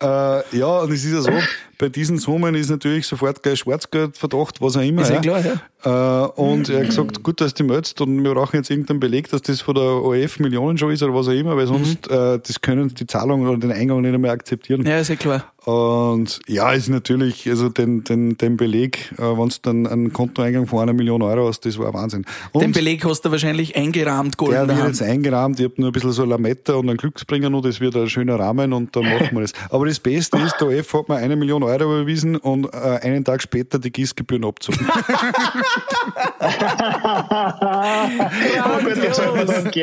Äh, 0.01 0.57
ja, 0.57 0.67
und 0.79 0.91
es 0.91 1.05
ist 1.05 1.13
ja 1.13 1.21
so, 1.21 1.31
bei 1.77 1.89
diesen 1.89 2.17
Summen 2.17 2.55
ist 2.55 2.69
natürlich 2.69 3.07
sofort 3.07 3.43
gleich 3.43 3.59
Schwarzgeldverdacht, 3.59 4.61
was 4.61 4.77
auch 4.77 4.81
immer. 4.81 5.01
Ist 5.01 5.11
ja 5.11 5.19
klar, 5.19 5.43
Äh, 5.83 6.41
und 6.41 6.69
er 6.69 6.79
hat 6.79 6.85
gesagt, 6.87 7.21
gut, 7.21 7.41
dass 7.41 7.53
die 7.53 7.63
meldest 7.63 8.01
und 8.01 8.23
wir 8.23 8.33
brauchen 8.33 8.55
jetzt 8.55 8.69
irgendeinen 8.69 8.99
Beleg, 8.99 9.29
dass 9.29 9.41
das 9.41 9.61
von 9.61 9.75
der 9.75 9.83
ORF 9.83 10.39
Millionen 10.39 10.77
schon 10.77 10.91
ist 10.91 11.03
oder 11.03 11.13
was 11.13 11.27
auch 11.27 11.31
immer, 11.31 11.55
weil 11.55 11.67
sonst 11.67 12.09
äh, 12.09 12.39
das 12.39 12.61
können 12.61 12.89
die 12.89 13.05
Zahlung 13.05 13.47
oder 13.47 13.57
den 13.57 13.71
Eingang 13.71 14.01
nicht 14.01 14.17
mehr 14.17 14.31
akzeptieren. 14.31 14.85
Ja, 14.85 14.99
ist 14.99 15.09
ja 15.09 15.15
klar. 15.15 15.53
Und 15.65 16.41
ja, 16.47 16.71
ist 16.73 16.89
natürlich, 16.89 17.49
also 17.49 17.69
den, 17.69 18.03
den, 18.03 18.37
den 18.37 18.55
Beleg, 18.55 19.11
äh, 19.17 19.21
wenn 19.21 19.49
du 19.49 19.55
dann 19.63 19.87
einen 19.87 20.13
Kontoeingang 20.13 20.67
von 20.67 20.81
einer 20.81 20.93
Million 20.93 21.23
Euro 21.23 21.47
hast, 21.47 21.65
das 21.65 21.79
war 21.79 21.91
Wahnsinn. 21.91 22.23
Und 22.51 22.61
Den 22.61 22.71
Beleg 22.71 23.03
hast 23.03 23.25
du 23.25 23.31
wahrscheinlich 23.31 23.75
eingerahmt, 23.75 24.37
golden 24.37 24.67
der 24.67 24.77
wird 24.77 24.87
jetzt 24.87 25.01
eingerahmt, 25.01 25.59
ich 25.59 25.65
habe 25.65 25.73
nur 25.77 25.89
ein 25.89 25.93
bisschen 25.93 26.11
so 26.11 26.23
Lametta 26.23 26.73
und 26.73 26.87
einen 26.87 26.97
Glücksbringer 26.97 27.49
noch, 27.49 27.61
das 27.61 27.79
wird 27.79 27.95
ein 27.95 28.09
schöner 28.09 28.39
Rahmen 28.39 28.73
und 28.73 28.95
dann 28.95 29.05
machen 29.05 29.29
wir 29.31 29.41
das. 29.41 29.53
Aber 29.71 29.87
das 29.87 29.99
Beste 29.99 30.37
ist, 30.37 30.55
der 30.59 30.67
OF 30.67 30.93
hat 30.93 31.09
mir 31.09 31.15
eine 31.15 31.35
Million 31.35 31.63
Euro 31.63 31.83
überwiesen 31.83 32.35
und 32.35 32.71
äh, 32.71 32.99
einen 33.01 33.25
Tag 33.25 33.41
später 33.41 33.79
die 33.79 33.91
Gießgebühren 33.91 34.45
abzogen. 34.45 34.85
Das 39.45 39.73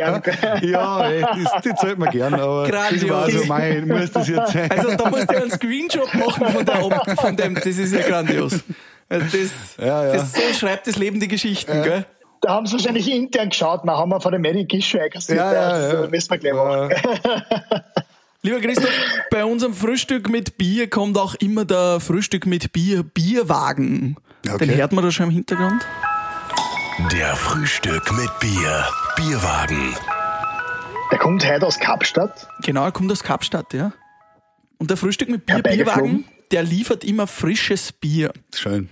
ja, 0.63 1.09
ey, 1.09 1.21
das, 1.21 1.63
die 1.65 1.75
zahlt 1.75 1.99
man 1.99 2.11
gern, 2.11 2.35
aber 2.35 2.69
das 2.69 3.09
war 3.09 3.23
Grandios. 3.23 3.43
so 3.43 3.49
mein, 3.49 3.89
muss 3.89 4.13
das 4.13 4.29
jetzt 4.29 4.53
sein. 4.53 4.71
Also 4.71 4.97
da 4.97 5.11
musst 5.11 5.31
du 5.31 5.35
ja 5.35 5.41
einen 5.41 5.51
Screenshot 5.73 6.15
machen 6.15 6.47
von, 6.53 6.65
der, 6.67 6.85
Ob- 6.85 7.21
von 7.21 7.37
dem, 7.37 7.55
das 7.55 7.67
ist 7.67 7.93
ja 7.95 8.01
grandios. 8.07 8.61
Also 9.09 9.25
das, 9.27 9.51
Ja, 9.79 10.07
ja. 10.07 10.13
das 10.13 10.33
so 10.33 10.41
schreibt 10.59 10.87
das 10.87 10.97
Leben 10.97 11.21
die 11.21 11.29
Geschichten, 11.29 11.83
gell? 11.83 12.07
Da 12.41 12.51
haben 12.55 12.67
sie 12.67 12.73
wahrscheinlich 12.75 13.09
intern 13.11 13.51
geschaut, 13.51 13.83
na, 13.85 13.97
haben 13.97 14.11
wir 14.11 14.21
von 14.21 14.33
dem 14.33 14.43
Medic 14.43 14.83
schon 14.83 15.01
einkassiert. 15.01 15.39
Ja, 15.39 15.53
ja, 15.53 15.79
das 15.79 15.93
ja. 15.93 16.09
müssen 16.09 16.31
wir 16.31 16.39
gleich 16.39 16.53
machen. 16.55 16.91
Lieber 18.43 18.61
Christoph, 18.61 18.91
bei 19.31 19.45
unserem 19.45 19.73
Frühstück 19.75 20.29
mit 20.29 20.59
Bier 20.59 20.91
kommt 20.91 21.17
auch 21.17 21.37
immer 21.37 21.65
der 21.65 22.01
Frühstück 22.01 22.45
mit 22.47 22.73
Bier 22.73 23.05
Bierwagen. 23.05 24.17
Okay. 24.49 24.67
Den 24.67 24.77
hört 24.77 24.93
man 24.93 25.05
da 25.05 25.13
schon 25.13 25.27
im 25.27 25.33
Hintergrund. 25.33 25.87
Der 27.13 27.37
Frühstück 27.37 28.11
mit 28.13 28.31
Bier. 28.41 28.89
Bierwagen. 29.15 29.95
Der 31.13 31.19
kommt 31.19 31.47
heute 31.49 31.65
aus 31.67 31.79
Kapstadt. 31.79 32.49
Genau, 32.65 32.85
er 32.85 32.91
kommt 32.93 33.13
aus 33.13 33.23
Kapstadt, 33.23 33.73
ja. 33.73 33.93
Und 34.83 34.91
der 34.91 34.97
Frühstück 34.97 35.29
mit 35.29 35.47
Bier. 35.47 35.63
Bierwagen, 35.63 36.25
der 36.51 36.65
liefert 36.65 37.05
immer 37.05 37.29
frisches 37.29 37.93
Bier. 37.93 38.33
Schön. 38.53 38.89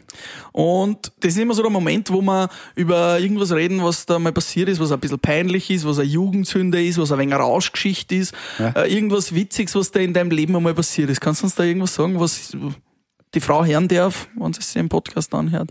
Und 0.53 1.11
das 1.18 1.33
ist 1.33 1.38
immer 1.40 1.53
so 1.53 1.62
der 1.62 1.70
Moment, 1.72 2.11
wo 2.12 2.22
wir 2.22 2.48
über 2.76 3.18
irgendwas 3.18 3.50
reden, 3.50 3.83
was 3.83 4.07
da 4.07 4.20
mal 4.20 4.33
passiert 4.33 4.68
ist, 4.68 4.79
was 4.79 4.92
ein 4.92 5.00
bisschen 5.00 5.18
peinlich 5.18 5.68
ist, 5.68 5.85
was 5.85 5.98
eine 5.98 6.07
Jugendsünde 6.09 6.81
ist, 6.81 6.96
was 6.98 7.11
ein 7.11 7.18
wenig 7.18 7.35
eine 7.35 7.42
Rauschgeschichte 7.42 8.14
ist, 8.14 8.35
äh, 8.61 8.88
irgendwas 8.94 9.35
Witziges, 9.35 9.74
was 9.74 9.90
da 9.90 9.98
in 9.98 10.14
deinem 10.14 10.31
Leben 10.31 10.55
einmal 10.55 10.74
passiert 10.74 11.11
ist. 11.11 11.20
Kannst 11.20 11.42
du 11.42 11.46
uns 11.46 11.57
da 11.57 11.64
irgendwas 11.64 11.92
sagen, 11.92 12.20
was 12.20 12.57
die 13.35 13.40
Frau 13.40 13.64
hören 13.64 13.88
darf, 13.88 14.29
wenn 14.38 14.53
sie 14.53 14.62
sich 14.62 14.76
im 14.76 14.88
Podcast 14.88 15.35
anhört? 15.35 15.70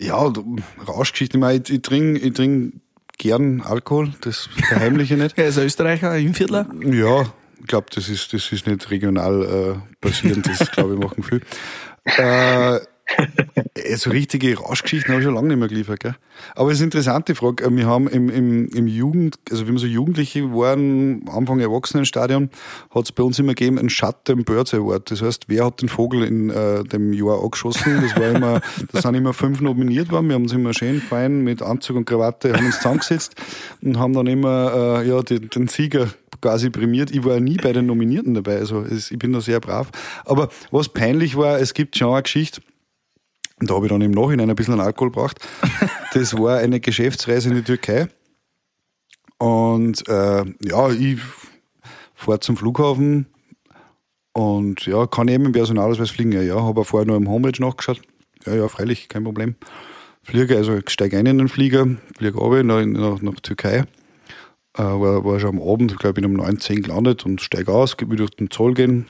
Ja, 0.00 0.28
du- 0.30 0.56
Rauschgeschichte. 0.88 1.36
Ich, 1.38 1.40
meine, 1.40 1.62
ich, 1.64 1.70
ich 1.72 1.82
trinke 1.82 2.18
ich 2.18 2.34
trink 2.34 2.74
gern 3.18 3.60
Alkohol, 3.60 4.14
das 4.22 4.48
verheimliche 4.68 5.14
ich 5.14 5.20
nicht. 5.20 5.34
Er 5.38 5.46
ist 5.46 5.58
ein 5.58 5.66
Österreicher, 5.66 6.10
ein 6.10 6.34
Viertler. 6.34 6.66
Ja, 6.84 7.32
ich 7.60 7.66
glaube, 7.66 7.86
das 7.94 8.08
ist, 8.08 8.32
das 8.32 8.50
ist 8.52 8.66
nicht 8.66 8.90
regional 8.90 9.42
äh, 9.42 9.96
basierend, 10.00 10.46
das 10.46 10.70
glaube 10.72 10.94
ich 10.94 11.00
machen 11.00 11.22
viel. 11.22 11.40
Äh, 12.04 12.80
so 13.96 14.10
richtige 14.10 14.56
Rauschgeschichten 14.56 15.12
habe 15.12 15.20
ich 15.20 15.24
schon 15.24 15.34
lange 15.34 15.48
nicht 15.48 15.58
mehr 15.58 15.68
geliefert. 15.68 16.00
Gell? 16.00 16.14
Aber 16.54 16.70
es 16.70 16.76
ist 16.76 16.80
eine 16.80 16.86
interessante 16.86 17.34
Frage. 17.34 17.68
Wir 17.74 17.86
haben 17.86 18.08
im, 18.08 18.28
im, 18.28 18.68
im 18.68 18.86
Jugend, 18.86 19.36
also 19.50 19.66
wenn 19.66 19.74
wir 19.74 19.80
so 19.80 19.86
Jugendliche 19.86 20.52
waren, 20.52 21.28
Anfang 21.28 21.60
Erwachsenenstadion, 21.60 22.50
hat 22.94 23.04
es 23.04 23.12
bei 23.12 23.22
uns 23.22 23.38
immer 23.38 23.54
gegeben 23.54 23.78
einen 23.78 23.90
Shut 23.90 24.24
them 24.24 24.44
Birds 24.44 24.74
Award. 24.74 25.10
Das 25.10 25.22
heißt, 25.22 25.44
wer 25.48 25.66
hat 25.66 25.82
den 25.82 25.88
Vogel 25.88 26.22
in 26.22 26.50
äh, 26.50 26.84
dem 26.84 27.12
Jahr 27.12 27.42
angeschossen? 27.42 28.02
Das 28.02 28.16
war 28.16 28.30
immer, 28.30 28.60
da 28.92 29.02
sind 29.02 29.14
immer 29.14 29.34
fünf 29.34 29.60
nominiert 29.60 30.10
worden. 30.10 30.28
Wir 30.28 30.34
haben 30.34 30.44
uns 30.44 30.52
immer 30.52 30.72
schön 30.72 31.00
fein 31.00 31.42
mit 31.42 31.62
Anzug 31.62 31.96
und 31.96 32.04
Krawatte 32.04 32.52
haben 32.52 32.66
uns 32.66 32.76
zusammengesetzt 32.76 33.34
und 33.82 33.98
haben 33.98 34.12
dann 34.12 34.26
immer 34.26 35.00
äh, 35.02 35.08
ja, 35.08 35.22
den, 35.22 35.50
den 35.50 35.68
Sieger 35.68 36.08
quasi 36.40 36.70
prämiert. 36.70 37.10
Ich 37.10 37.24
war 37.24 37.40
nie 37.40 37.56
bei 37.56 37.72
den 37.72 37.86
Nominierten 37.86 38.34
dabei, 38.34 38.58
also 38.58 38.84
ich 38.86 39.10
bin 39.18 39.32
da 39.32 39.40
sehr 39.40 39.60
brav. 39.60 39.90
Aber 40.24 40.48
was 40.70 40.88
peinlich 40.88 41.36
war, 41.36 41.58
es 41.58 41.74
gibt 41.74 41.96
schon 41.96 42.12
eine 42.12 42.22
Geschichte, 42.22 42.62
da 43.60 43.74
habe 43.74 43.86
ich 43.86 43.92
dann 43.92 44.00
im 44.00 44.12
Nachhinein 44.12 44.48
ein 44.48 44.56
bisschen 44.56 44.80
Alkohol 44.80 45.10
gebraucht. 45.10 45.38
Das 46.12 46.36
war 46.36 46.58
eine 46.58 46.80
Geschäftsreise 46.80 47.50
in 47.50 47.54
die 47.54 47.62
Türkei. 47.62 48.08
Und 49.38 50.08
äh, 50.08 50.44
ja, 50.60 50.90
ich 50.90 51.20
fahre 52.16 52.40
zum 52.40 52.56
Flughafen 52.56 53.26
und 54.32 54.86
ja, 54.86 55.06
kann 55.06 55.28
eben 55.28 55.46
im 55.46 55.52
Personalausweis 55.52 56.10
fliegen. 56.10 56.32
Ja, 56.32 56.42
ja, 56.42 56.60
habe 56.60 56.84
vorher 56.84 57.06
noch 57.06 57.16
im 57.16 57.28
Homepage 57.28 57.62
nachgeschaut. 57.62 58.00
Ja, 58.44 58.56
ja, 58.56 58.66
freilich, 58.66 59.08
kein 59.08 59.22
Problem. 59.22 59.54
Fliege, 60.22 60.56
also 60.56 60.76
ich 60.76 60.90
steige 60.90 61.16
ein 61.16 61.26
in 61.26 61.38
den 61.38 61.48
Flieger, 61.48 61.86
fliege 62.16 62.38
runter 62.38 62.64
nach, 62.64 62.84
nach, 62.84 63.22
nach 63.22 63.40
Türkei. 63.40 63.84
Äh, 64.76 64.82
war, 64.82 65.24
war 65.24 65.40
schon 65.40 65.58
am 65.58 65.68
Abend, 65.68 65.92
ich 65.92 65.98
glaube, 65.98 66.14
bin 66.14 66.26
um 66.26 66.34
9, 66.34 66.60
10 66.60 66.82
gelandet 66.82 67.26
und 67.26 67.40
steige 67.40 67.72
aus, 67.72 67.96
will 67.98 68.16
durch 68.16 68.30
den 68.30 68.50
Zoll 68.50 68.74
gehen. 68.74 69.06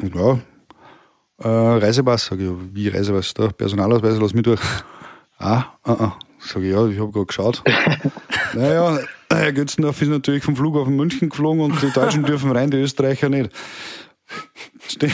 Und 0.00 0.14
ja, 0.14 0.38
äh, 1.38 1.48
Reisepass, 1.48 2.26
sage 2.26 2.44
ich, 2.44 2.74
wie 2.74 2.88
Reisepass, 2.88 3.34
da, 3.34 3.48
Personalausweis, 3.48 4.18
lass 4.18 4.32
mich 4.32 4.44
durch. 4.44 4.60
Ah, 5.38 5.64
ah, 5.82 5.92
ah. 5.92 6.18
Sag 6.38 6.62
ich, 6.62 6.70
ja, 6.70 6.86
ich 6.86 6.98
habe 6.98 7.12
gerade 7.12 7.26
geschaut. 7.26 7.62
naja, 8.54 8.98
Herr 9.30 9.52
Götzendorf 9.52 10.00
ist 10.00 10.08
natürlich 10.08 10.44
vom 10.44 10.56
Flughafen 10.56 10.96
München 10.96 11.28
geflogen 11.28 11.60
und 11.60 11.82
die 11.82 11.90
Deutschen 11.90 12.22
dürfen 12.26 12.52
rein, 12.52 12.70
die 12.70 12.78
Österreicher 12.78 13.28
nicht. 13.28 13.50
Ste 14.86 15.10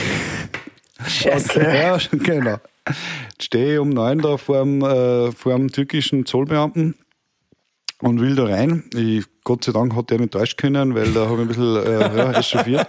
Scheiße. 1.07 1.61
Ja, 1.61 1.99
genau. 2.13 2.57
Stehe 3.41 3.81
um 3.81 3.91
neun 3.91 4.19
da 4.19 4.37
vor 4.37 4.61
dem, 4.61 4.83
äh, 4.83 5.33
vor 5.33 5.53
dem 5.55 5.71
türkischen 5.71 6.27
Zollbeamten 6.27 6.95
und 8.03 8.21
will 8.21 8.35
da 8.37 8.45
rein. 8.45 8.85
Ich, 8.95 9.25
Gott 9.45 9.65
sei 9.65 9.73
Dank 9.73 9.95
hat 9.97 10.11
der 10.11 10.19
nicht 10.19 10.35
Deutsch 10.35 10.57
können, 10.57 10.95
weil 10.95 11.13
da 11.13 11.29
habe 11.29 11.35
ich 11.37 11.41
ein 11.41 11.49
bisschen 11.49 11.77
äh, 11.77 12.17
ja, 12.17 12.33
echauffiert. 12.33 12.87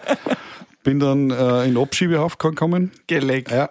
Bin 0.84 0.99
dann 0.99 1.30
äh, 1.32 1.65
in 1.65 1.78
Abschiebehaft 1.78 2.39
gekommen. 2.39 2.91
Geleckt. 3.08 3.52
Ja. 3.52 3.69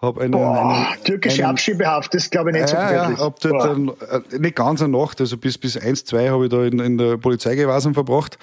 Hab 0.00 0.18
einen, 0.18 0.32
Boah, 0.32 0.86
einen, 0.92 1.04
türkische 1.04 1.42
einen- 1.42 1.52
Abschiebehaft, 1.52 2.12
das 2.14 2.28
glaube 2.30 2.50
ich 2.50 2.56
nicht 2.56 2.68
so 2.68 2.76
ja, 2.76 2.92
ja, 2.92 3.08
gefährlich. 3.08 3.18
hab 3.20 3.40
dann, 3.40 3.88
äh, 3.88 4.38
nicht 4.38 4.54
ganz 4.56 4.82
eine 4.82 4.96
Nacht, 4.96 5.20
also 5.20 5.38
bis, 5.38 5.56
bis 5.56 5.76
eins, 5.78 6.04
zwei 6.04 6.28
habe 6.28 6.44
ich 6.44 6.50
da 6.50 6.62
in, 6.64 6.78
in 6.78 6.98
der 6.98 7.16
Polizeigewahrsam 7.16 7.94
verbracht. 7.94 8.38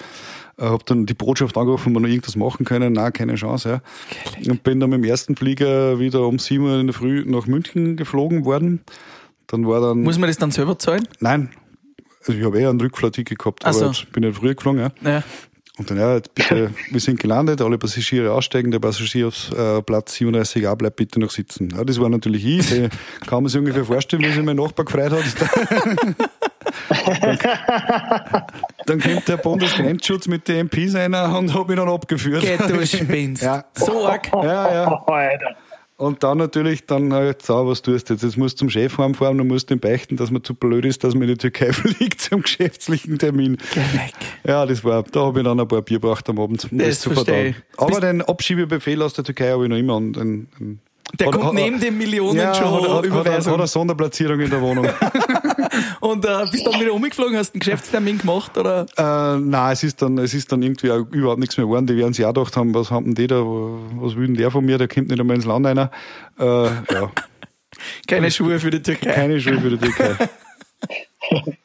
Äh, 0.58 0.64
hab 0.64 0.84
dann 0.86 1.06
die 1.06 1.14
Botschaft 1.14 1.56
angerufen, 1.56 1.90
ob 1.90 1.94
wir 1.94 2.00
noch 2.00 2.08
irgendwas 2.08 2.36
machen 2.36 2.66
können. 2.66 2.92
Nein, 2.94 3.12
keine 3.12 3.36
Chance. 3.36 3.80
Ja. 4.40 4.50
Und 4.50 4.62
bin 4.64 4.80
dann 4.80 4.90
mit 4.90 4.98
dem 4.98 5.04
ersten 5.04 5.36
Flieger 5.36 5.98
wieder 6.00 6.26
um 6.26 6.38
7 6.38 6.64
Uhr 6.64 6.80
in 6.80 6.88
der 6.88 6.94
Früh 6.94 7.24
nach 7.24 7.46
München 7.46 7.96
geflogen 7.96 8.44
worden. 8.44 8.80
Dann 9.46 9.66
war 9.66 9.80
dann. 9.80 10.02
Muss 10.02 10.18
man 10.18 10.28
das 10.28 10.38
dann 10.38 10.50
selber 10.50 10.78
zahlen? 10.78 11.06
nein. 11.20 11.50
Also 12.26 12.38
ich 12.38 12.44
habe 12.44 12.60
eher 12.60 12.70
ein 12.70 12.80
Rückflugticket 12.80 13.38
gehabt, 13.38 13.60
Ach 13.64 13.68
aber 13.68 13.78
so. 13.78 13.86
jetzt 13.86 14.12
bin 14.12 14.22
ich 14.22 14.36
früher 14.36 14.54
geflogen. 14.54 14.80
Ja. 14.80 15.10
Ja. 15.10 15.22
Und 15.78 15.90
dann, 15.90 15.98
ja, 15.98 16.16
jetzt 16.16 16.34
bitte, 16.34 16.70
wir 16.90 17.00
sind 17.00 17.18
gelandet, 17.18 17.62
alle 17.62 17.78
Passagiere 17.78 18.30
aussteigen, 18.32 18.70
der 18.70 18.78
Passagier 18.78 19.28
auf 19.28 19.50
äh, 19.52 19.80
Platz 19.80 20.14
37a 20.16 20.74
bleibt 20.76 20.96
bitte 20.96 21.18
noch 21.18 21.30
sitzen. 21.30 21.70
Ja, 21.74 21.82
das 21.82 21.98
war 21.98 22.10
natürlich 22.10 22.44
ich, 22.44 22.72
ich 22.72 22.90
kann 23.26 23.42
man 23.42 23.48
sich 23.48 23.58
ungefähr 23.58 23.84
vorstellen, 23.84 24.22
wie 24.22 24.30
sich 24.30 24.42
mein 24.42 24.56
Nachbar 24.56 24.84
gefreut 24.84 25.12
hat. 25.12 25.24
dann, 27.20 27.38
dann 28.86 29.00
kommt 29.00 29.28
der 29.28 29.38
Bundesgrenzschutz 29.38 30.28
mit 30.28 30.46
den 30.46 30.66
MPs 30.66 30.94
einer 30.94 31.38
und 31.38 31.54
hat 31.54 31.66
mich 31.66 31.76
dann 31.76 31.88
abgeführt. 31.88 32.42
Geht 32.42 32.60
du 32.60 32.86
spinnst. 32.86 33.42
Ja. 33.42 33.64
So 33.74 34.06
arg. 34.06 34.30
Ja, 34.32 34.74
ja. 34.74 35.06
Und 36.02 36.24
dann 36.24 36.38
natürlich, 36.38 36.84
dann 36.86 37.12
halt, 37.12 37.42
so, 37.42 37.66
was 37.68 37.80
tust 37.80 38.08
du 38.08 38.12
jetzt? 38.12 38.24
Jetzt 38.24 38.36
musst 38.36 38.56
du 38.56 38.58
zum 38.64 38.70
Chef 38.70 38.98
heimfahren 38.98 39.40
und 39.40 39.46
musst 39.46 39.70
ihm 39.70 39.78
beichten, 39.78 40.16
dass 40.16 40.32
man 40.32 40.42
zu 40.42 40.52
blöd 40.54 40.84
ist, 40.84 41.04
dass 41.04 41.14
man 41.14 41.22
in 41.22 41.28
die 41.28 41.36
Türkei 41.36 41.72
fliegt 41.72 42.20
zum 42.20 42.42
geschäftlichen 42.42 43.18
Termin. 43.18 43.56
Geleck. 43.72 44.12
Ja, 44.44 44.66
das 44.66 44.82
war, 44.82 45.04
da 45.04 45.20
habe 45.26 45.38
ich 45.40 45.44
dann 45.44 45.60
ein 45.60 45.68
paar 45.68 45.80
Bier 45.82 46.00
gebracht 46.00 46.28
am 46.28 46.40
Abend, 46.40 46.64
um 46.72 46.78
Das 46.78 46.88
das, 46.88 47.00
zu 47.00 47.10
verdauen. 47.12 47.54
Aber 47.76 47.86
Bist- 47.86 48.02
den 48.02 48.20
Abschiebebefehl 48.22 49.00
aus 49.00 49.14
der 49.14 49.22
Türkei 49.24 49.50
habe 49.52 49.62
ich 49.62 49.70
noch 49.70 49.76
immer. 49.76 49.94
Und, 49.94 50.16
und, 50.16 50.48
und, 50.58 50.80
Der 51.20 51.28
hat- 51.28 51.34
kommt 51.34 51.44
hat- 51.46 51.54
neben 51.54 51.78
den 51.78 51.96
Millionen 51.96 52.36
ja, 52.36 52.52
schon 52.52 52.64
hat, 52.82 53.08
hat, 53.10 53.28
hat 53.28 53.46
eine 53.48 53.66
Sonderplatzierung 53.68 54.40
in 54.40 54.50
der 54.50 54.60
Wohnung. 54.60 54.86
Und 56.00 56.24
äh, 56.24 56.46
bist 56.50 56.66
dann 56.66 56.80
wieder 56.80 56.92
umgeflogen, 56.92 57.36
hast 57.36 57.54
einen 57.54 57.60
Geschäftstermin 57.60 58.18
gemacht 58.18 58.56
oder? 58.56 58.86
äh, 58.96 59.38
nein, 59.38 59.72
es 59.72 59.82
ist 59.82 60.02
dann, 60.02 60.18
es 60.18 60.34
ist 60.34 60.50
dann 60.52 60.62
irgendwie 60.62 60.90
auch 60.90 61.06
überhaupt 61.10 61.40
nichts 61.40 61.56
mehr 61.56 61.66
geworden. 61.66 61.86
Die 61.86 61.96
werden 61.96 62.12
sich 62.12 62.24
auch 62.24 62.32
gedacht 62.34 62.56
haben, 62.56 62.74
was 62.74 62.90
haben 62.90 63.06
denn 63.06 63.14
die 63.14 63.26
da, 63.26 63.36
was 63.36 64.16
will 64.16 64.26
denn 64.26 64.36
der 64.36 64.50
von 64.50 64.64
mir, 64.64 64.78
der 64.78 64.88
kommt 64.88 65.08
nicht 65.08 65.20
einmal 65.20 65.36
ins 65.36 65.44
Land 65.46 65.66
einer. 65.66 65.90
Äh, 66.38 66.44
ja, 66.44 67.10
Keine 68.06 68.30
Schuhe 68.30 68.58
für 68.60 68.70
die 68.70 68.82
Türkei. 68.82 69.12
keine 69.12 69.40
Schule 69.40 69.60
für 69.60 69.70
die 69.70 69.78
Türkei. 69.78 70.28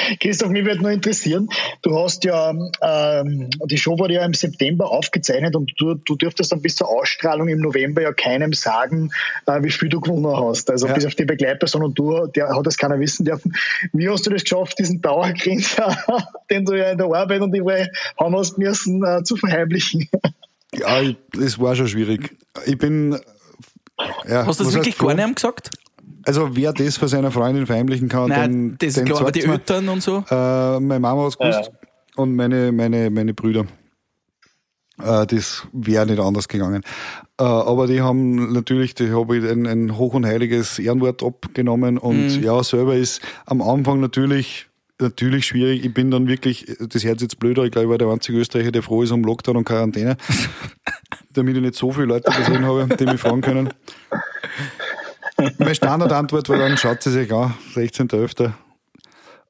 Christoph, 0.20 0.50
mich 0.50 0.64
würde 0.64 0.82
nur 0.82 0.90
interessieren, 0.90 1.48
du 1.82 1.98
hast 1.98 2.24
ja, 2.24 2.50
ähm, 2.82 3.50
die 3.64 3.78
Show 3.78 3.98
wurde 3.98 4.14
ja 4.14 4.24
im 4.24 4.34
September 4.34 4.90
aufgezeichnet 4.90 5.56
und 5.56 5.72
du, 5.78 5.94
du 5.94 6.16
dürftest 6.16 6.52
dann 6.52 6.62
bis 6.62 6.76
zur 6.76 6.88
Ausstrahlung 6.88 7.48
im 7.48 7.60
November 7.60 8.02
ja 8.02 8.12
keinem 8.12 8.52
sagen, 8.52 9.10
äh, 9.46 9.62
wie 9.62 9.70
viel 9.70 9.88
du 9.88 10.00
gewonnen 10.00 10.36
hast. 10.36 10.70
Also 10.70 10.86
Ja. 10.86 10.94
bis 10.94 11.06
auf 11.06 11.14
die 11.14 11.24
Begleitperson 11.24 11.82
und 11.82 11.98
du, 11.98 12.26
der 12.26 12.48
hat 12.48 12.66
das 12.66 12.76
keiner 12.76 12.98
wissen 13.00 13.24
dürfen. 13.24 13.54
Wie 13.92 14.08
hast 14.08 14.26
du 14.26 14.30
das 14.30 14.42
geschafft, 14.42 14.78
diesen 14.78 15.00
Dauergrinser, 15.00 15.96
den 16.50 16.64
du 16.64 16.74
ja 16.74 16.90
in 16.90 16.98
der 16.98 17.06
Arbeit 17.06 17.40
und 17.40 17.54
überall 17.54 17.90
haben 18.18 18.36
hast 18.36 18.58
müssen, 18.58 19.04
äh, 19.04 19.22
zu 19.24 19.36
verheimlichen? 19.36 20.08
Ja, 20.74 21.00
ich, 21.00 21.16
das 21.32 21.58
war 21.58 21.74
schon 21.76 21.88
schwierig. 21.88 22.36
Ich 22.66 22.76
bin. 22.78 23.18
Ja, 24.28 24.44
Hast 24.46 24.60
du 24.60 24.64
das 24.64 24.72
was 24.72 24.74
wirklich 24.74 24.98
gar 24.98 25.14
nicht 25.14 25.36
gesagt? 25.36 25.70
Also, 26.26 26.56
wer 26.56 26.72
das 26.72 26.96
für 26.96 27.06
seiner 27.06 27.30
Freundin 27.30 27.66
verheimlichen 27.66 28.08
kann, 28.08 28.28
Nein, 28.28 28.40
dann. 28.40 28.76
das 28.78 28.88
ist 28.88 28.96
den 28.96 29.04
klar, 29.04 29.20
aber 29.20 29.30
die. 29.30 29.44
Eltern 29.44 29.88
und 29.88 30.02
so. 30.02 30.24
Äh, 30.28 30.80
meine 30.80 30.98
Mama 30.98 31.22
hat 31.22 31.28
es 31.28 31.38
gewusst 31.38 31.70
und 32.16 32.34
meine, 32.34 32.72
meine, 32.72 33.10
meine 33.10 33.32
Brüder. 33.32 33.64
Äh, 35.00 35.26
das 35.26 35.68
wäre 35.72 36.04
nicht 36.04 36.18
anders 36.18 36.48
gegangen. 36.48 36.82
Äh, 37.38 37.44
aber 37.44 37.86
die 37.86 38.00
haben 38.00 38.52
natürlich, 38.52 38.94
die 38.94 39.12
habe 39.12 39.36
ich 39.36 39.48
ein, 39.48 39.66
ein 39.66 39.96
hoch 39.96 40.14
und 40.14 40.26
heiliges 40.26 40.80
Ehrenwort 40.80 41.22
abgenommen 41.22 41.96
und 41.96 42.42
ja, 42.42 42.60
selber 42.64 42.96
ist 42.96 43.20
am 43.44 43.62
Anfang 43.62 44.00
natürlich 44.00 44.66
natürlich 44.98 45.46
schwierig. 45.46 45.84
Ich 45.84 45.92
bin 45.92 46.10
dann 46.10 46.26
wirklich, 46.26 46.64
das 46.80 47.04
hört 47.04 47.20
sich 47.20 47.28
jetzt 47.28 47.38
blöder, 47.38 47.64
ich 47.64 47.70
glaube, 47.70 47.84
ich 47.84 47.90
war 47.90 47.98
der 47.98 48.08
einzige 48.08 48.38
Österreicher, 48.38 48.72
der 48.72 48.82
froh 48.82 49.02
ist 49.02 49.10
um 49.10 49.22
Lockdown 49.22 49.58
und 49.58 49.64
Quarantäne, 49.64 50.16
damit 51.34 51.56
ich 51.56 51.62
nicht 51.62 51.74
so 51.74 51.92
viele 51.92 52.06
Leute 52.06 52.32
gesehen 52.32 52.64
habe, 52.64 52.88
die 52.96 53.04
mich 53.04 53.20
fragen 53.20 53.42
können. 53.42 53.68
Meine 55.58 55.74
Standardantwort 55.74 56.48
war 56.48 56.58
dann, 56.58 56.76
schaut 56.76 57.02
sie 57.02 57.10
sich 57.10 57.32
an, 57.32 57.54
16.11. 57.74 58.52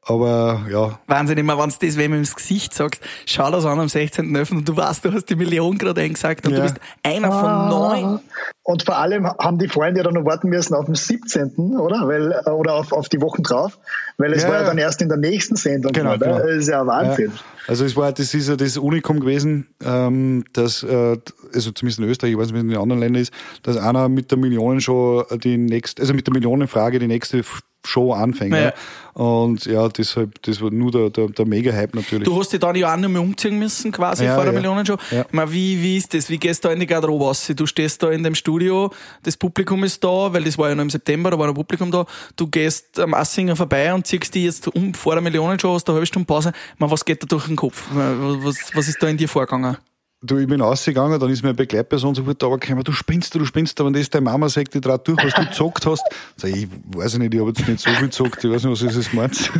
Aber 0.09 0.65
ja. 0.71 0.99
Wahnsinn, 1.09 1.37
immer 1.39 1.59
wenn 1.59 1.69
du 1.69 1.77
das 1.85 1.97
wem 1.97 2.15
ins 2.15 2.35
Gesicht 2.35 2.73
sagst, 2.73 3.01
schau 3.27 3.51
das 3.51 3.65
an 3.65 3.81
am 3.81 3.87
16.11. 3.89 4.53
und 4.53 4.69
du 4.69 4.77
weißt, 4.77 5.05
du 5.05 5.13
hast 5.13 5.25
die 5.29 5.35
Million 5.35 5.77
gerade 5.79 6.01
eingesagt 6.03 6.47
und 6.47 6.53
Ja. 6.53 6.59
du 6.59 6.63
bist 6.63 6.77
einer 7.03 7.33
von 7.33 7.69
neun. 7.69 8.21
Und 8.63 8.85
vor 8.85 8.97
allem 8.99 9.27
haben 9.27 9.59
die 9.59 9.67
Freunde 9.69 9.99
ja 10.01 10.05
dann 10.05 10.15
noch 10.15 10.25
warten 10.25 10.49
müssen 10.49 10.75
auf 10.75 10.87
den 10.87 10.95
17., 10.95 11.77
oder? 11.77 12.07
Weil, 12.07 12.33
äh, 12.47 12.51
oder 12.51 12.75
auf, 12.75 12.93
auf 12.93 13.09
die 13.09 13.21
Wochen 13.21 13.43
drauf, 13.43 13.79
weil 14.19 14.33
es 14.33 14.43
Ja, 14.45 14.49
war 14.49 14.61
ja 14.61 14.65
dann 14.67 14.79
erst 14.79 15.03
in 15.03 15.09
der 15.09 15.19
nächsten 15.19 15.57
Sendung. 15.57 15.93
Genau, 15.93 16.15
oder? 16.15 16.19
genau. 16.27 16.39
Das 16.39 16.57
ist 16.57 16.69
ja 16.69 16.87
Wahnsinn. 16.87 17.33
Ja. 17.35 17.41
Also 17.69 17.85
es 17.85 17.97
war, 17.97 18.13
das 18.13 18.33
ist 18.33 18.49
ja 18.49 18.55
das 18.55 18.77
Unikum 18.77 19.19
gewesen, 19.19 19.67
ähm, 19.85 20.45
dass, 20.53 20.85
äh, 20.85 21.17
also 21.53 21.73
zumindest 21.73 21.99
in 21.99 22.05
Österreich, 22.05 22.33
ich 22.33 22.39
weiß 22.39 22.47
nicht, 22.47 22.55
wie 22.55 22.59
es 22.59 22.63
in 22.65 22.71
den 22.71 22.79
anderen 22.79 23.01
Ländern 23.01 23.23
ist, 23.23 23.33
dass 23.65 23.77
einer 23.77 24.09
mit 24.09 24.31
der 24.31 24.39
Millionenshow 24.39 25.25
die 25.43 25.57
nächste, 25.59 26.03
also 26.03 26.15
mit 26.15 26.27
der 26.29 26.35
Millionenfrage 26.35 27.01
die 27.01 27.09
nächste 27.09 27.43
F- 27.87 27.91
Show 27.91 28.13
anfängt. 28.13 28.55
Ja. 28.55 28.73
Und 29.15 29.65
ja, 29.65 29.89
deshalb, 29.89 30.43
das 30.43 30.61
war 30.61 30.71
nur 30.71 30.91
der, 30.91 31.09
der, 31.09 31.29
der 31.29 31.47
Mega-Hype 31.47 31.95
natürlich. 31.95 32.25
Du 32.25 32.39
hast 32.39 32.53
dich 32.53 32.61
dann 32.61 32.77
ja 32.77 32.93
auch 32.93 32.97
nicht 32.99 33.09
mehr 33.09 33.23
umziehen 33.23 33.59
müssen, 33.59 33.91
quasi 33.91 34.25
Ja, 34.25 34.35
vor 34.35 34.45
der 34.45 34.53
ja. 34.53 34.59
Millionenshow. 34.59 34.99
Ja. 35.11 35.23
Ich 35.23 35.33
meine, 35.33 35.51
wie, 35.53 35.81
wie 35.83 35.97
ist 35.97 36.13
das? 36.13 36.29
Wie 36.29 36.37
gehst 36.37 36.63
du 36.65 36.69
da 36.69 36.75
in 36.75 36.81
die 36.81 36.87
Garderobe 36.87 37.25
raus? 37.25 37.51
Du 37.57 37.65
stehst 37.65 38.03
da 38.03 38.11
in 38.11 38.23
dem 38.23 38.35
Studio, 38.35 38.93
das 39.23 39.37
Publikum 39.39 39.85
ist 39.85 40.05
da, 40.05 40.31
weil 40.35 40.45
das 40.45 40.59
war 40.59 40.69
ja 40.69 40.75
noch 40.75 40.83
im 40.83 40.91
September, 40.91 41.31
da 41.31 41.39
war 41.39 41.47
noch 41.47 41.55
Publikum 41.55 41.91
da. 41.91 42.05
Du 42.37 42.47
gehst 42.47 43.01
am 43.01 43.15
Assinger 43.15 43.57
vorbei 43.57 43.95
und 43.95 44.07
ziehst 44.07 44.35
dich 44.35 44.45
jetzt 44.45 44.69
um 44.69 44.93
vor 44.93 45.15
der 45.15 45.23
Millionenshow, 45.23 45.73
hast 45.75 45.89
eine 45.89 45.95
halbe 45.95 46.07
Stunde 46.07 46.27
Pause. 46.27 46.53
Ich 46.75 46.79
meine, 46.81 46.93
was 46.93 47.03
geht 47.05 47.23
da 47.23 47.27
durch 47.27 47.47
den 47.47 47.57
Kopf? 47.57 47.85
Was, 47.95 48.57
was 48.75 48.87
ist 48.89 49.03
da 49.03 49.09
in 49.09 49.17
dir 49.17 49.29
vorgegangen? 49.31 49.79
Du, 50.23 50.39
ich 50.39 50.49
bin 50.49 50.63
rausgegangen, 50.63 51.21
dann 51.21 51.31
ist 51.31 51.43
mir 51.43 51.51
eine 51.51 51.57
Begleitperson 51.57 52.15
sofort 52.15 52.43
da 52.43 52.49
gekommen, 52.49 52.83
du 52.83 52.93
spinnst, 52.93 53.35
du 53.35 53.45
spinnst, 53.45 53.79
aber 53.81 53.91
das 53.91 54.09
deine 54.09 54.25
Mama 54.25 54.49
sagt, 54.49 54.73
die 54.73 54.81
draht 54.81 55.07
durch, 55.07 55.23
was 55.23 55.35
du 55.35 55.45
gezockt 55.45 55.85
hast. 55.85 56.03
Sag 56.37 56.51
ich, 56.51 56.69
weiß 56.87 57.19
nicht, 57.19 57.35
ich 57.35 57.41
habe 57.41 57.51
jetzt 57.51 57.69
nicht 57.69 57.81
so 57.81 57.91
viel 57.91 58.07
gezockt, 58.07 58.43
ich 58.43 58.51
weiß 58.51 58.65
nicht, 58.65 58.73
was 58.73 58.83
ist 58.83 58.97
das 58.97 59.11
gemeint. 59.11 59.53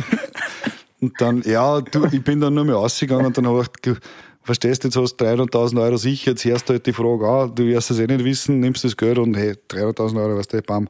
Und 0.99 1.13
dann, 1.21 1.43
ja, 1.43 1.79
du, 1.79 2.05
ich 2.05 2.23
bin 2.23 2.41
dann 2.41 2.55
nur 2.55 2.65
mehr 2.65 2.73
rausgegangen 2.73 3.27
und 3.27 3.37
dann 3.37 3.45
habe 3.45 3.61
ich 3.61 3.71
gedacht, 3.71 4.01
verstehst 4.41 4.83
du, 4.83 4.87
jetzt 4.87 4.97
hast 4.97 5.17
du 5.17 5.25
300.000 5.25 5.79
Euro 5.79 5.97
sicher, 5.97 6.31
jetzt 6.31 6.43
hörst 6.43 6.67
du 6.67 6.73
halt 6.73 6.87
die 6.87 6.93
Frage 6.93 7.29
an, 7.29 7.53
du 7.53 7.67
wirst 7.67 7.91
es 7.91 7.99
eh 7.99 8.07
nicht 8.07 8.25
wissen, 8.25 8.59
nimmst 8.59 8.83
das 8.83 8.97
Geld 8.97 9.19
und 9.19 9.35
hey, 9.37 9.53
300.000 9.69 10.19
Euro, 10.19 10.39
weißt 10.39 10.53
du, 10.53 10.61
bam. 10.63 10.87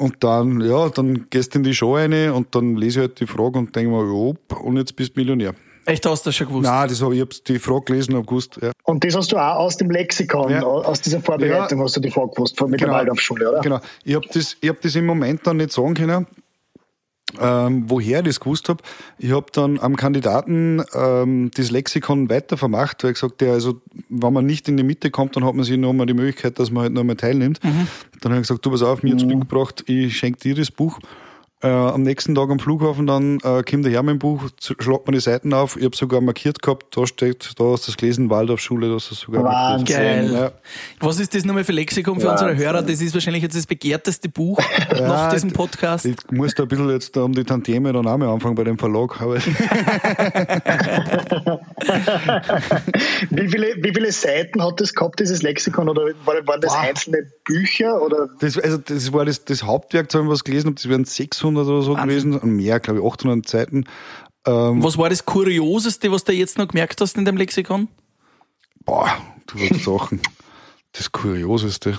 Und 0.00 0.16
dann, 0.24 0.60
ja, 0.62 0.88
dann 0.88 1.30
gehst 1.30 1.54
du 1.54 1.58
in 1.58 1.62
die 1.62 1.74
Show 1.74 1.94
rein 1.94 2.32
und 2.32 2.52
dann 2.56 2.74
lese 2.74 2.98
ich 2.98 3.06
halt 3.06 3.20
die 3.20 3.28
Frage 3.28 3.60
und 3.60 3.76
denke 3.76 3.92
mir, 3.92 4.02
ja, 4.04 4.56
und 4.56 4.76
jetzt 4.76 4.96
bist 4.96 5.14
du 5.14 5.20
Millionär. 5.20 5.54
Echt, 5.88 6.04
hast 6.04 6.26
du 6.26 6.28
das 6.28 6.36
schon 6.36 6.48
gewusst? 6.48 6.64
Nein, 6.68 6.86
das 6.88 7.00
hab, 7.00 7.12
ich 7.12 7.20
hab 7.22 7.30
die 7.30 7.58
Frage 7.58 7.84
gelesen 7.86 8.14
und 8.14 8.26
gewusst, 8.26 8.58
ja. 8.60 8.72
Und 8.84 9.04
das 9.04 9.16
hast 9.16 9.32
du 9.32 9.36
auch 9.38 9.56
aus 9.56 9.78
dem 9.78 9.90
Lexikon, 9.90 10.50
Ja. 10.50 10.62
aus 10.62 11.00
dieser 11.00 11.20
Vorbereitung 11.20 11.78
Ja. 11.78 11.84
hast 11.84 11.96
du 11.96 12.00
die 12.00 12.10
Frage 12.10 12.28
gewusst, 12.34 12.58
von- 12.58 12.70
mit 12.70 12.80
der 12.82 12.90
Waldorfschule, 12.90 13.50
oder? 13.50 13.60
Genau. 13.60 13.80
Ich 14.04 14.14
habe 14.14 14.26
das, 14.32 14.56
ich 14.60 14.68
hab 14.68 14.80
das 14.82 14.94
im 14.96 15.06
Moment 15.06 15.46
dann 15.46 15.56
nicht 15.56 15.72
sagen 15.72 15.94
können, 15.94 16.26
ähm, 17.40 17.84
woher 17.88 18.20
ich 18.20 18.26
das 18.26 18.40
gewusst 18.40 18.68
habe. 18.68 18.82
Ich 19.18 19.30
habe 19.32 19.46
dann 19.52 19.78
am 19.80 19.96
Kandidaten 19.96 20.82
ähm, 20.94 21.50
das 21.54 21.70
Lexikon 21.70 22.28
weitervermacht, 22.28 23.02
weil 23.04 23.12
ich 23.12 23.20
gesagt 23.20 23.40
ja, 23.40 23.52
also 23.52 23.80
wenn 24.10 24.32
man 24.34 24.44
nicht 24.44 24.68
in 24.68 24.76
die 24.76 24.82
Mitte 24.82 25.10
kommt, 25.10 25.36
dann 25.36 25.44
hat 25.46 25.54
man 25.54 25.64
sich 25.64 25.78
noch 25.78 25.92
mal 25.94 26.04
die 26.06 26.14
Möglichkeit, 26.14 26.58
dass 26.58 26.70
man 26.70 26.82
halt 26.84 26.92
noch 26.92 27.04
mal 27.04 27.16
teilnimmt. 27.16 27.60
Dann 27.62 28.32
habe 28.32 28.34
ich 28.42 28.48
gesagt, 28.48 28.64
du 28.64 28.70
pass 28.70 28.82
auf, 28.82 29.02
mir 29.02 29.10
jetzt 29.12 29.24
mitgebracht, 29.26 29.84
ich 29.86 30.16
schenke 30.18 30.38
dir 30.40 30.54
das 30.54 30.70
Buch. 30.70 30.98
Äh, 31.60 31.66
am 31.68 32.02
nächsten 32.02 32.36
Tag 32.36 32.50
am 32.50 32.60
Flughafen 32.60 33.08
dann 33.08 33.38
äh, 33.40 33.64
kommt 33.64 33.84
der 33.84 33.90
Herr 33.90 34.04
mit 34.04 34.12
dem 34.12 34.18
Buch, 34.20 34.44
schlagt 34.78 35.08
mir 35.08 35.12
die 35.14 35.20
Seiten 35.20 35.52
auf. 35.52 35.76
Ich 35.76 35.84
habe 35.84 35.96
sogar 35.96 36.20
markiert 36.20 36.62
gehabt, 36.62 36.96
da 36.96 37.04
steht, 37.04 37.50
da 37.58 37.64
hast 37.72 37.88
du 37.88 37.90
das 37.90 37.96
gelesen, 37.96 38.30
Waldorfschule, 38.30 38.88
da 38.88 38.94
hast 38.94 39.10
du 39.10 39.14
es 39.14 39.20
sogar 39.22 39.42
Wahnsinn. 39.42 39.96
markiert. 39.96 39.98
Geil. 39.98 40.32
Ja. 40.32 40.52
Was 41.00 41.18
ist 41.18 41.34
das 41.34 41.44
nochmal 41.44 41.64
für 41.64 41.72
Lexikon 41.72 42.20
für 42.20 42.30
unsere 42.30 42.56
Hörer? 42.56 42.82
Das 42.82 43.00
ist 43.00 43.12
wahrscheinlich 43.12 43.42
jetzt 43.42 43.56
das 43.56 43.66
begehrteste 43.66 44.28
Buch 44.28 44.60
nach 44.92 44.98
Ja, 45.00 45.30
diesem 45.30 45.48
d- 45.50 45.56
Podcast. 45.56 46.04
Ich 46.06 46.14
muss 46.30 46.54
da 46.54 46.62
ein 46.62 46.68
bisschen 46.68 46.90
jetzt 46.90 47.16
um 47.16 47.32
die 47.32 47.42
Tantieme 47.42 47.92
dann 47.92 48.06
auch 48.06 48.16
mal 48.18 48.28
anfangen 48.28 48.54
bei 48.54 48.62
dem 48.62 48.78
Verlag. 48.78 49.20
Aber 49.20 49.38
Wie 53.30 53.48
viele, 53.48 53.74
wie 53.82 53.92
viele 53.92 54.12
Seiten 54.12 54.62
hat 54.62 54.80
das 54.80 54.94
gehabt, 54.94 55.18
dieses 55.18 55.42
Lexikon? 55.42 55.88
Oder 55.88 56.02
waren 56.24 56.60
das 56.60 56.72
Boah. 56.72 56.80
einzelne 56.82 57.26
Bücher? 57.44 58.00
Oder 58.00 58.28
das, 58.38 58.56
also 58.58 58.78
das 58.78 59.12
war 59.12 59.24
das, 59.24 59.44
das 59.44 59.64
Hauptwerk, 59.64 60.10
so 60.12 60.18
habe 60.18 60.28
ich 60.28 60.32
was 60.32 60.44
gelesen 60.44 60.66
habe, 60.68 60.74
das 60.76 60.88
wären 60.88 61.04
600 61.04 61.47
oder 61.56 61.82
so 61.82 61.94
Wahnsinn. 61.96 62.32
gewesen. 62.32 62.56
Mehr, 62.56 62.80
glaube 62.80 63.00
ich, 63.00 63.06
800 63.06 63.48
Seiten. 63.48 63.84
Ähm, 64.46 64.82
Was 64.82 64.96
war 64.98 65.08
das 65.08 65.24
Kurioseste, 65.24 66.10
was 66.12 66.24
du 66.24 66.32
jetzt 66.32 66.58
noch 66.58 66.68
gemerkt 66.68 67.00
hast 67.00 67.16
in 67.16 67.24
dem 67.24 67.36
Lexikon? 67.36 67.88
boah, 68.84 69.08
du 69.46 69.58
hast 69.58 69.84
Sachen. 69.84 70.20
Das 70.92 71.12
Kurioseste. 71.12 71.98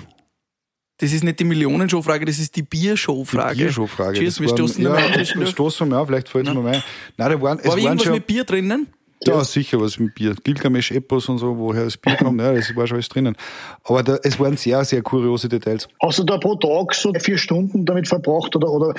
Das 0.98 1.14
ist 1.14 1.24
nicht 1.24 1.40
die 1.40 1.44
Millionenshow-Frage, 1.46 2.26
das 2.26 2.40
ist 2.40 2.56
die 2.58 2.64
Biershow-Frage. 2.64 3.56
Die 3.56 3.64
Biershow-Frage. 3.64 4.18
Cheers, 4.20 4.36
Das 4.36 4.42
wir 4.42 4.50
stoßen 4.50 4.84
ja, 4.84 4.96
das 4.96 5.14
zwischendurch. 5.14 5.50
stoßen 5.52 5.88
wir 5.88 5.96
mal 5.96 6.02
an, 6.02 6.08
vielleicht 6.08 6.28
fällt 6.30 6.48
es 6.48 6.54
mir 6.54 6.60
mal 6.62 6.76
ein. 6.76 6.84
Nein, 7.18 7.32
da 7.32 7.42
waren, 7.42 7.60
es 7.60 7.68
War 7.68 7.78
irgendwas 7.78 8.04
schon, 8.04 8.14
mit 8.14 8.28
Bier 8.28 8.44
drinnen? 8.44 8.88
Ja, 9.26 9.44
sicher 9.44 9.82
was 9.82 10.00
mit 10.00 10.16
Bier. 10.16 10.34
Gilgamesch 10.44 10.92
Epos 10.92 11.28
und 11.28 11.40
so, 11.40 11.58
woher 11.58 11.84
das 11.84 11.98
Bier 11.98 12.16
kommt, 12.16 12.40
ja, 12.40 12.54
das 12.54 12.74
war 12.76 12.88
schon 12.88 12.96
alles 12.96 13.10
drinnen. 13.10 13.36
Aber 13.84 14.02
da, 14.02 14.18
es 14.24 14.40
waren 14.40 14.56
sehr, 14.56 14.84
sehr 14.86 15.02
kuriose 15.02 15.50
Details. 15.50 15.90
hast 16.02 16.20
du 16.20 16.24
da 16.24 16.38
pro 16.38 16.56
Tag 16.56 16.94
so 16.94 17.12
vier 17.14 17.38
Stunden 17.38 17.86
damit 17.86 18.08
verbracht? 18.08 18.56
Oder, 18.56 18.70
oder, 18.70 18.94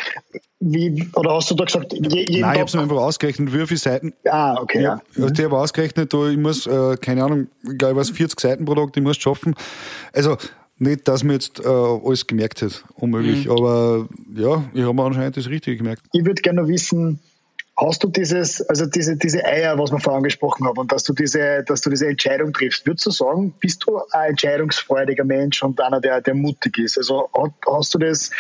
wie, 0.60 1.08
oder 1.14 1.34
hast 1.36 1.50
du 1.50 1.54
da 1.54 1.64
gesagt, 1.64 1.94
je, 1.94 1.98
jeden 2.00 2.12
Nein, 2.12 2.26
ich 2.28 2.44
habe 2.44 2.58
Tag? 2.58 2.68
es 2.68 2.74
mir 2.74 2.82
einfach 2.82 2.96
ausgerechnet, 2.96 3.52
wie 3.52 3.66
viele 3.66 3.78
Seiten 3.78 4.12
ah, 4.28 4.60
okay, 4.60 4.82
ja. 4.82 5.00
Ja, 5.16 5.22
also 5.22 5.30
die 5.34 5.44
habe 5.44 5.58
ausgerechnet, 5.58 6.12
da 6.12 6.28
ich 6.28 6.36
muss, 6.36 6.66
äh, 6.66 6.96
keine 7.00 7.24
Ahnung, 7.24 7.46
ich 7.62 7.80
was 7.80 8.10
40 8.10 8.38
Seiten 8.38 8.64
pro 8.66 8.74
Tag, 8.74 8.92
die 8.92 9.00
muss 9.00 9.16
schaffen. 9.16 9.54
Also 10.12 10.36
nicht, 10.80 11.06
dass 11.08 11.24
mir 11.24 11.34
jetzt 11.34 11.60
äh, 11.60 11.68
alles 11.68 12.26
gemerkt 12.26 12.62
hat, 12.62 12.84
unmöglich. 12.94 13.46
Mhm. 13.46 13.52
Aber 13.52 14.08
ja, 14.34 14.64
ich 14.74 14.82
habe 14.82 14.94
mir 14.94 15.04
anscheinend 15.04 15.36
das 15.36 15.48
Richtige 15.48 15.76
gemerkt. 15.76 16.02
Ich 16.12 16.24
würde 16.24 16.40
gerne 16.42 16.66
wissen, 16.68 17.20
hast 17.80 18.04
du 18.04 18.08
dieses, 18.08 18.60
also 18.62 18.86
diese, 18.86 19.16
diese 19.16 19.44
Eier, 19.44 19.78
was 19.78 19.90
wir 19.90 19.98
vorher 19.98 20.18
angesprochen 20.18 20.66
haben, 20.66 20.78
und 20.78 20.92
dass 20.92 21.04
du 21.04 21.12
diese, 21.12 21.64
dass 21.64 21.80
du 21.80 21.90
diese 21.90 22.08
Entscheidung 22.08 22.52
triffst, 22.52 22.86
würdest 22.86 23.06
du 23.06 23.10
sagen, 23.10 23.52
bist 23.60 23.84
du 23.86 24.00
ein 24.10 24.30
entscheidungsfreudiger 24.30 25.24
Mensch 25.24 25.62
und 25.62 25.80
einer, 25.80 26.00
der, 26.00 26.20
der 26.20 26.34
mutig 26.34 26.78
ist? 26.78 26.98
Also 26.98 27.28
hast 27.66 27.94
du 27.94 27.98
das, 27.98 28.30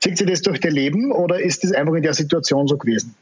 zieht 0.00 0.18
sich 0.18 0.26
das 0.26 0.42
durch 0.42 0.60
dein 0.60 0.72
Leben 0.72 1.12
oder 1.12 1.40
ist 1.40 1.64
das 1.64 1.72
einfach 1.72 1.94
in 1.94 2.02
der 2.02 2.14
Situation 2.14 2.68
so 2.68 2.76
gewesen? 2.76 3.14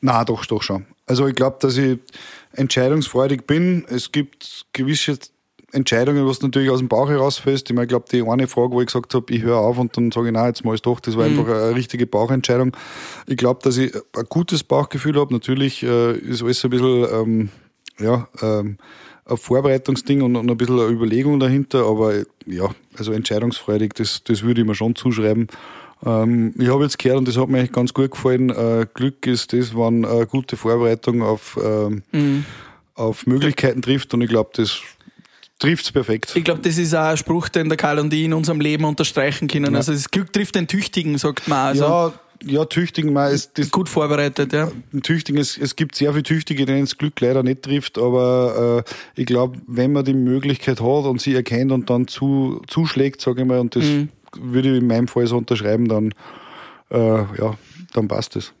Na, 0.00 0.24
doch, 0.24 0.46
doch 0.46 0.62
schon. 0.62 0.86
Also 1.06 1.26
ich 1.26 1.34
glaube, 1.34 1.56
dass 1.60 1.76
ich 1.76 1.98
entscheidungsfreudig 2.52 3.46
bin. 3.46 3.84
Es 3.88 4.12
gibt 4.12 4.66
gewisse 4.72 5.18
Entscheidungen, 5.72 6.26
was 6.26 6.40
natürlich 6.40 6.70
aus 6.70 6.78
dem 6.78 6.88
Bauch 6.88 7.08
herausfällt. 7.08 7.68
Ich 7.68 7.74
meine, 7.74 7.84
ich 7.84 7.88
glaube, 7.88 8.06
die 8.10 8.22
eine 8.22 8.46
Frage, 8.46 8.72
wo 8.72 8.80
ich 8.80 8.86
gesagt 8.86 9.14
habe, 9.14 9.32
ich 9.32 9.42
höre 9.42 9.58
auf 9.58 9.78
und 9.78 9.96
dann 9.96 10.10
sage 10.10 10.28
ich, 10.28 10.32
nein, 10.32 10.46
jetzt 10.46 10.64
mal 10.64 10.74
es 10.74 10.82
doch, 10.82 11.00
das 11.00 11.16
war 11.16 11.26
einfach 11.26 11.46
eine 11.46 11.74
richtige 11.74 12.06
Bauchentscheidung. 12.06 12.74
Ich 13.26 13.36
glaube, 13.36 13.60
dass 13.62 13.76
ich 13.76 13.94
ein 13.94 14.24
gutes 14.28 14.64
Bauchgefühl 14.64 15.16
habe. 15.20 15.32
Natürlich 15.32 15.82
äh, 15.82 16.16
ist 16.16 16.42
alles 16.42 16.64
ein 16.64 16.70
bisschen, 16.70 17.06
ähm, 17.12 17.48
ja, 17.98 18.28
ähm, 18.40 18.78
ein 19.26 19.36
Vorbereitungsding 19.36 20.22
und, 20.22 20.36
und 20.36 20.50
ein 20.50 20.56
bisschen 20.56 20.80
eine 20.80 20.88
Überlegung 20.88 21.38
dahinter, 21.38 21.84
aber 21.84 22.14
ja, 22.46 22.70
also 22.96 23.12
entscheidungsfreudig, 23.12 23.92
das, 23.94 24.24
das 24.24 24.42
würde 24.42 24.62
ich 24.62 24.66
mir 24.66 24.74
schon 24.74 24.96
zuschreiben. 24.96 25.48
Ähm, 26.04 26.54
ich 26.58 26.68
habe 26.68 26.84
jetzt 26.84 26.98
gehört, 26.98 27.18
und 27.18 27.28
das 27.28 27.36
hat 27.36 27.48
mir 27.48 27.58
eigentlich 27.58 27.72
ganz 27.72 27.92
gut 27.92 28.10
gefallen, 28.10 28.48
äh, 28.50 28.86
Glück 28.94 29.26
ist 29.26 29.52
das, 29.52 29.76
wenn 29.76 30.06
eine 30.06 30.26
gute 30.26 30.56
Vorbereitung 30.56 31.22
auf, 31.22 31.58
ähm, 31.62 32.02
auf 32.94 33.26
Möglichkeiten 33.26 33.82
trifft 33.82 34.14
und 34.14 34.22
ich 34.22 34.30
glaube, 34.30 34.50
das 34.54 34.80
trifft 35.58 35.84
es 35.86 35.92
perfekt. 35.92 36.32
Ich 36.34 36.44
glaube, 36.44 36.60
das 36.60 36.78
ist 36.78 36.94
auch 36.94 37.06
ein 37.06 37.16
Spruch, 37.16 37.48
den 37.48 37.68
der 37.68 37.76
Karl 37.76 37.98
und 37.98 38.12
ich 38.12 38.24
in 38.24 38.32
unserem 38.32 38.60
Leben 38.60 38.84
unterstreichen 38.84 39.48
können. 39.48 39.74
Also 39.74 39.92
das 39.92 40.10
Glück 40.10 40.32
trifft 40.32 40.54
den 40.54 40.66
Tüchtigen, 40.66 41.18
sagt 41.18 41.48
man. 41.48 41.58
Also 41.58 41.84
ja, 41.84 42.12
ja, 42.44 42.64
Tüchtigen, 42.64 43.12
man, 43.12 43.32
es, 43.32 43.52
das, 43.52 43.70
gut 43.70 43.88
vorbereitet, 43.88 44.52
ja. 44.52 44.70
Tüchtigen, 45.02 45.40
es, 45.40 45.58
es 45.58 45.74
gibt 45.74 45.96
sehr 45.96 46.12
viele 46.12 46.22
Tüchtige, 46.22 46.66
denen 46.66 46.82
das 46.82 46.96
Glück 46.96 47.20
leider 47.20 47.42
nicht 47.42 47.62
trifft, 47.62 47.98
aber 47.98 48.84
äh, 48.86 49.20
ich 49.20 49.26
glaube, 49.26 49.58
wenn 49.66 49.92
man 49.92 50.04
die 50.04 50.14
Möglichkeit 50.14 50.80
hat 50.80 51.04
und 51.04 51.20
sie 51.20 51.34
erkennt 51.34 51.72
und 51.72 51.90
dann 51.90 52.06
zu, 52.06 52.62
zuschlägt, 52.68 53.20
sage 53.20 53.42
ich 53.42 53.46
mal, 53.48 53.58
und 53.58 53.74
das 53.74 53.84
würde 54.36 54.70
ich 54.70 54.78
in 54.78 54.86
meinem 54.86 55.08
Fall 55.08 55.26
so 55.26 55.36
unterschreiben, 55.36 55.88
dann, 55.88 56.14
äh, 56.90 57.18
ja, 57.38 57.56
dann 57.92 58.06
passt 58.06 58.36
es. 58.36 58.52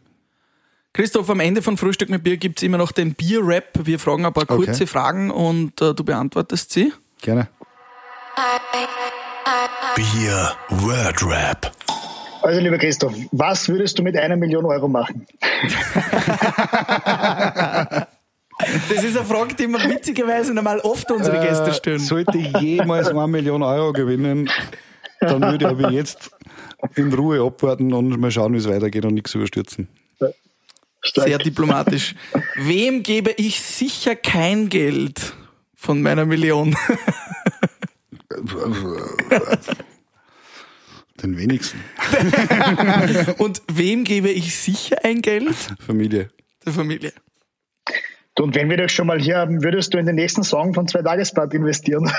Christoph, 0.98 1.30
am 1.30 1.38
Ende 1.38 1.62
von 1.62 1.76
Frühstück 1.76 2.08
mit 2.08 2.24
Bier 2.24 2.38
gibt's 2.38 2.60
immer 2.64 2.76
noch 2.76 2.90
den 2.90 3.14
Bier-Rap. 3.14 3.68
Wir 3.84 4.00
fragen 4.00 4.26
ein 4.26 4.32
paar 4.32 4.42
Okay. 4.50 4.56
kurze 4.56 4.84
Fragen 4.88 5.30
und 5.30 5.80
äh, 5.80 5.94
du 5.94 6.02
beantwortest 6.02 6.72
sie. 6.72 6.92
Gerne. 7.22 7.46
Bier 9.94 10.56
Word 10.70 11.24
Rap. 11.24 11.70
Also, 12.42 12.60
lieber 12.60 12.78
Christoph, 12.78 13.14
was 13.30 13.68
würdest 13.68 14.00
du 14.00 14.02
mit 14.02 14.16
einer 14.16 14.36
Million 14.36 14.64
Euro 14.64 14.88
machen? 14.88 15.24
Das 18.88 19.04
ist 19.04 19.16
eine 19.16 19.24
Frage, 19.24 19.54
die 19.54 19.68
mir 19.68 19.78
witzigerweise 19.88 20.52
normal 20.52 20.80
oft 20.80 21.08
unsere 21.12 21.38
Gäste 21.38 21.72
stellen. 21.72 21.98
Äh, 21.98 22.00
sollte 22.00 22.38
ich 22.38 22.48
jemals 22.58 23.06
eine 23.06 23.28
Million 23.28 23.62
Euro 23.62 23.92
gewinnen, 23.92 24.50
dann 25.20 25.42
würde 25.42 25.64
ich 25.64 25.70
aber 25.70 25.92
jetzt 25.92 26.32
in 26.96 27.14
Ruhe 27.14 27.40
abwarten 27.40 27.92
und 27.92 28.18
mal 28.18 28.32
schauen, 28.32 28.54
wie 28.54 28.56
es 28.56 28.68
weitergeht 28.68 29.04
und 29.04 29.14
nichts 29.14 29.32
überstürzen. 29.32 29.86
Stark. 31.00 31.28
Sehr 31.28 31.38
diplomatisch. 31.38 32.14
Wem 32.56 33.02
gebe 33.02 33.30
ich 33.32 33.60
sicher 33.60 34.16
kein 34.16 34.68
Geld 34.68 35.34
von 35.74 36.02
meiner 36.02 36.26
Million? 36.26 36.76
Den 41.22 41.36
wenigsten. 41.36 41.82
Und 43.38 43.62
wem 43.72 44.04
gebe 44.04 44.28
ich 44.30 44.56
sicher 44.56 44.98
ein 45.02 45.20
Geld? 45.22 45.56
Familie. 45.84 46.30
Der 46.64 46.72
Familie. 46.72 47.12
Du, 48.36 48.44
und 48.44 48.54
wenn 48.54 48.70
wir 48.70 48.76
das 48.76 48.92
schon 48.92 49.08
mal 49.08 49.20
hier 49.20 49.38
haben, 49.38 49.64
würdest 49.64 49.92
du 49.92 49.98
in 49.98 50.06
den 50.06 50.14
nächsten 50.14 50.44
Song 50.44 50.72
von 50.72 50.86
Zwei 50.86 51.02
Tagesblatt 51.02 51.52
investieren? 51.54 52.08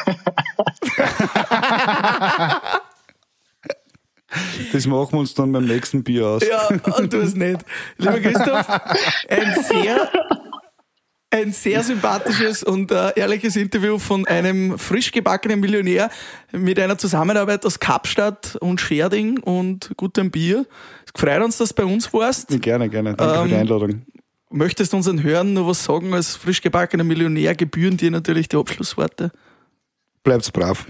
Das 4.71 4.85
machen 4.85 5.13
wir 5.13 5.19
uns 5.19 5.33
dann 5.33 5.51
beim 5.51 5.65
nächsten 5.65 6.03
Bier 6.03 6.27
aus. 6.27 6.43
Ja, 6.47 6.67
und 6.97 7.11
du 7.13 7.17
es 7.17 7.35
nicht. 7.35 7.59
Lieber 7.97 8.19
Christoph, 8.21 8.67
ein 9.29 9.63
sehr, 9.63 10.09
ein 11.31 11.51
sehr 11.51 11.83
sympathisches 11.83 12.63
und 12.63 12.91
äh, 12.91 13.11
ehrliches 13.15 13.55
Interview 13.55 13.99
von 13.99 14.27
einem 14.27 14.77
frisch 14.79 15.11
gebackenen 15.11 15.59
Millionär 15.59 16.09
mit 16.51 16.79
einer 16.79 16.97
Zusammenarbeit 16.97 17.65
aus 17.65 17.79
Kapstadt 17.79 18.55
und 18.61 18.81
Scherding 18.81 19.39
und 19.39 19.91
gutem 19.97 20.31
Bier. 20.31 20.65
Es 21.05 21.19
freut 21.19 21.41
uns, 21.43 21.57
dass 21.57 21.69
du 21.69 21.75
bei 21.75 21.85
uns 21.85 22.11
warst. 22.13 22.49
Gerne, 22.61 22.89
gerne. 22.89 23.15
Danke 23.15 23.41
für 23.41 23.47
die 23.47 23.53
Ähm, 23.53 23.59
Einladung. 23.61 24.01
Möchtest 24.51 24.93
du 24.93 24.97
unseren 24.97 25.21
Hörern 25.21 25.53
nur 25.53 25.67
was 25.67 25.83
sagen? 25.83 26.11
Als 26.13 26.35
frisch 26.35 26.61
gebackener 26.61 27.03
Millionär 27.03 27.53
gebühren 27.53 27.97
dir 27.97 28.09
natürlich 28.09 28.47
die 28.49 28.57
Abschlussworte. 28.57 29.31
Bleibt's 30.23 30.49
brav. 30.49 30.87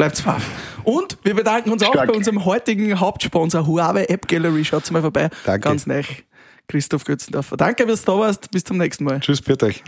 Bleibt's 0.00 0.22
brav. 0.22 0.42
Und 0.82 1.18
wir 1.24 1.34
bedanken 1.34 1.68
uns 1.70 1.82
auch 1.82 1.92
Stark. 1.92 2.08
bei 2.08 2.14
unserem 2.14 2.46
heutigen 2.46 2.98
Hauptsponsor 2.98 3.66
Huawei 3.66 4.04
App 4.04 4.26
Gallery. 4.28 4.64
Schaut 4.64 4.90
mal 4.90 5.02
vorbei. 5.02 5.28
Danke. 5.44 5.68
Ganz 5.68 5.86
neu. 5.86 6.02
Christoph 6.68 7.04
Götzendorfer. 7.04 7.58
Danke, 7.58 7.84
dass 7.84 8.06
du 8.06 8.12
da 8.12 8.18
warst. 8.18 8.50
Bis 8.50 8.64
zum 8.64 8.78
nächsten 8.78 9.04
Mal. 9.04 9.20
Tschüss, 9.20 9.42
bitte 9.42 9.66
euch. 9.66 9.84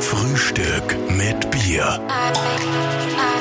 Frühstück 0.00 0.94
mit 1.08 1.50
Bier. 1.50 2.00
I 2.10 3.33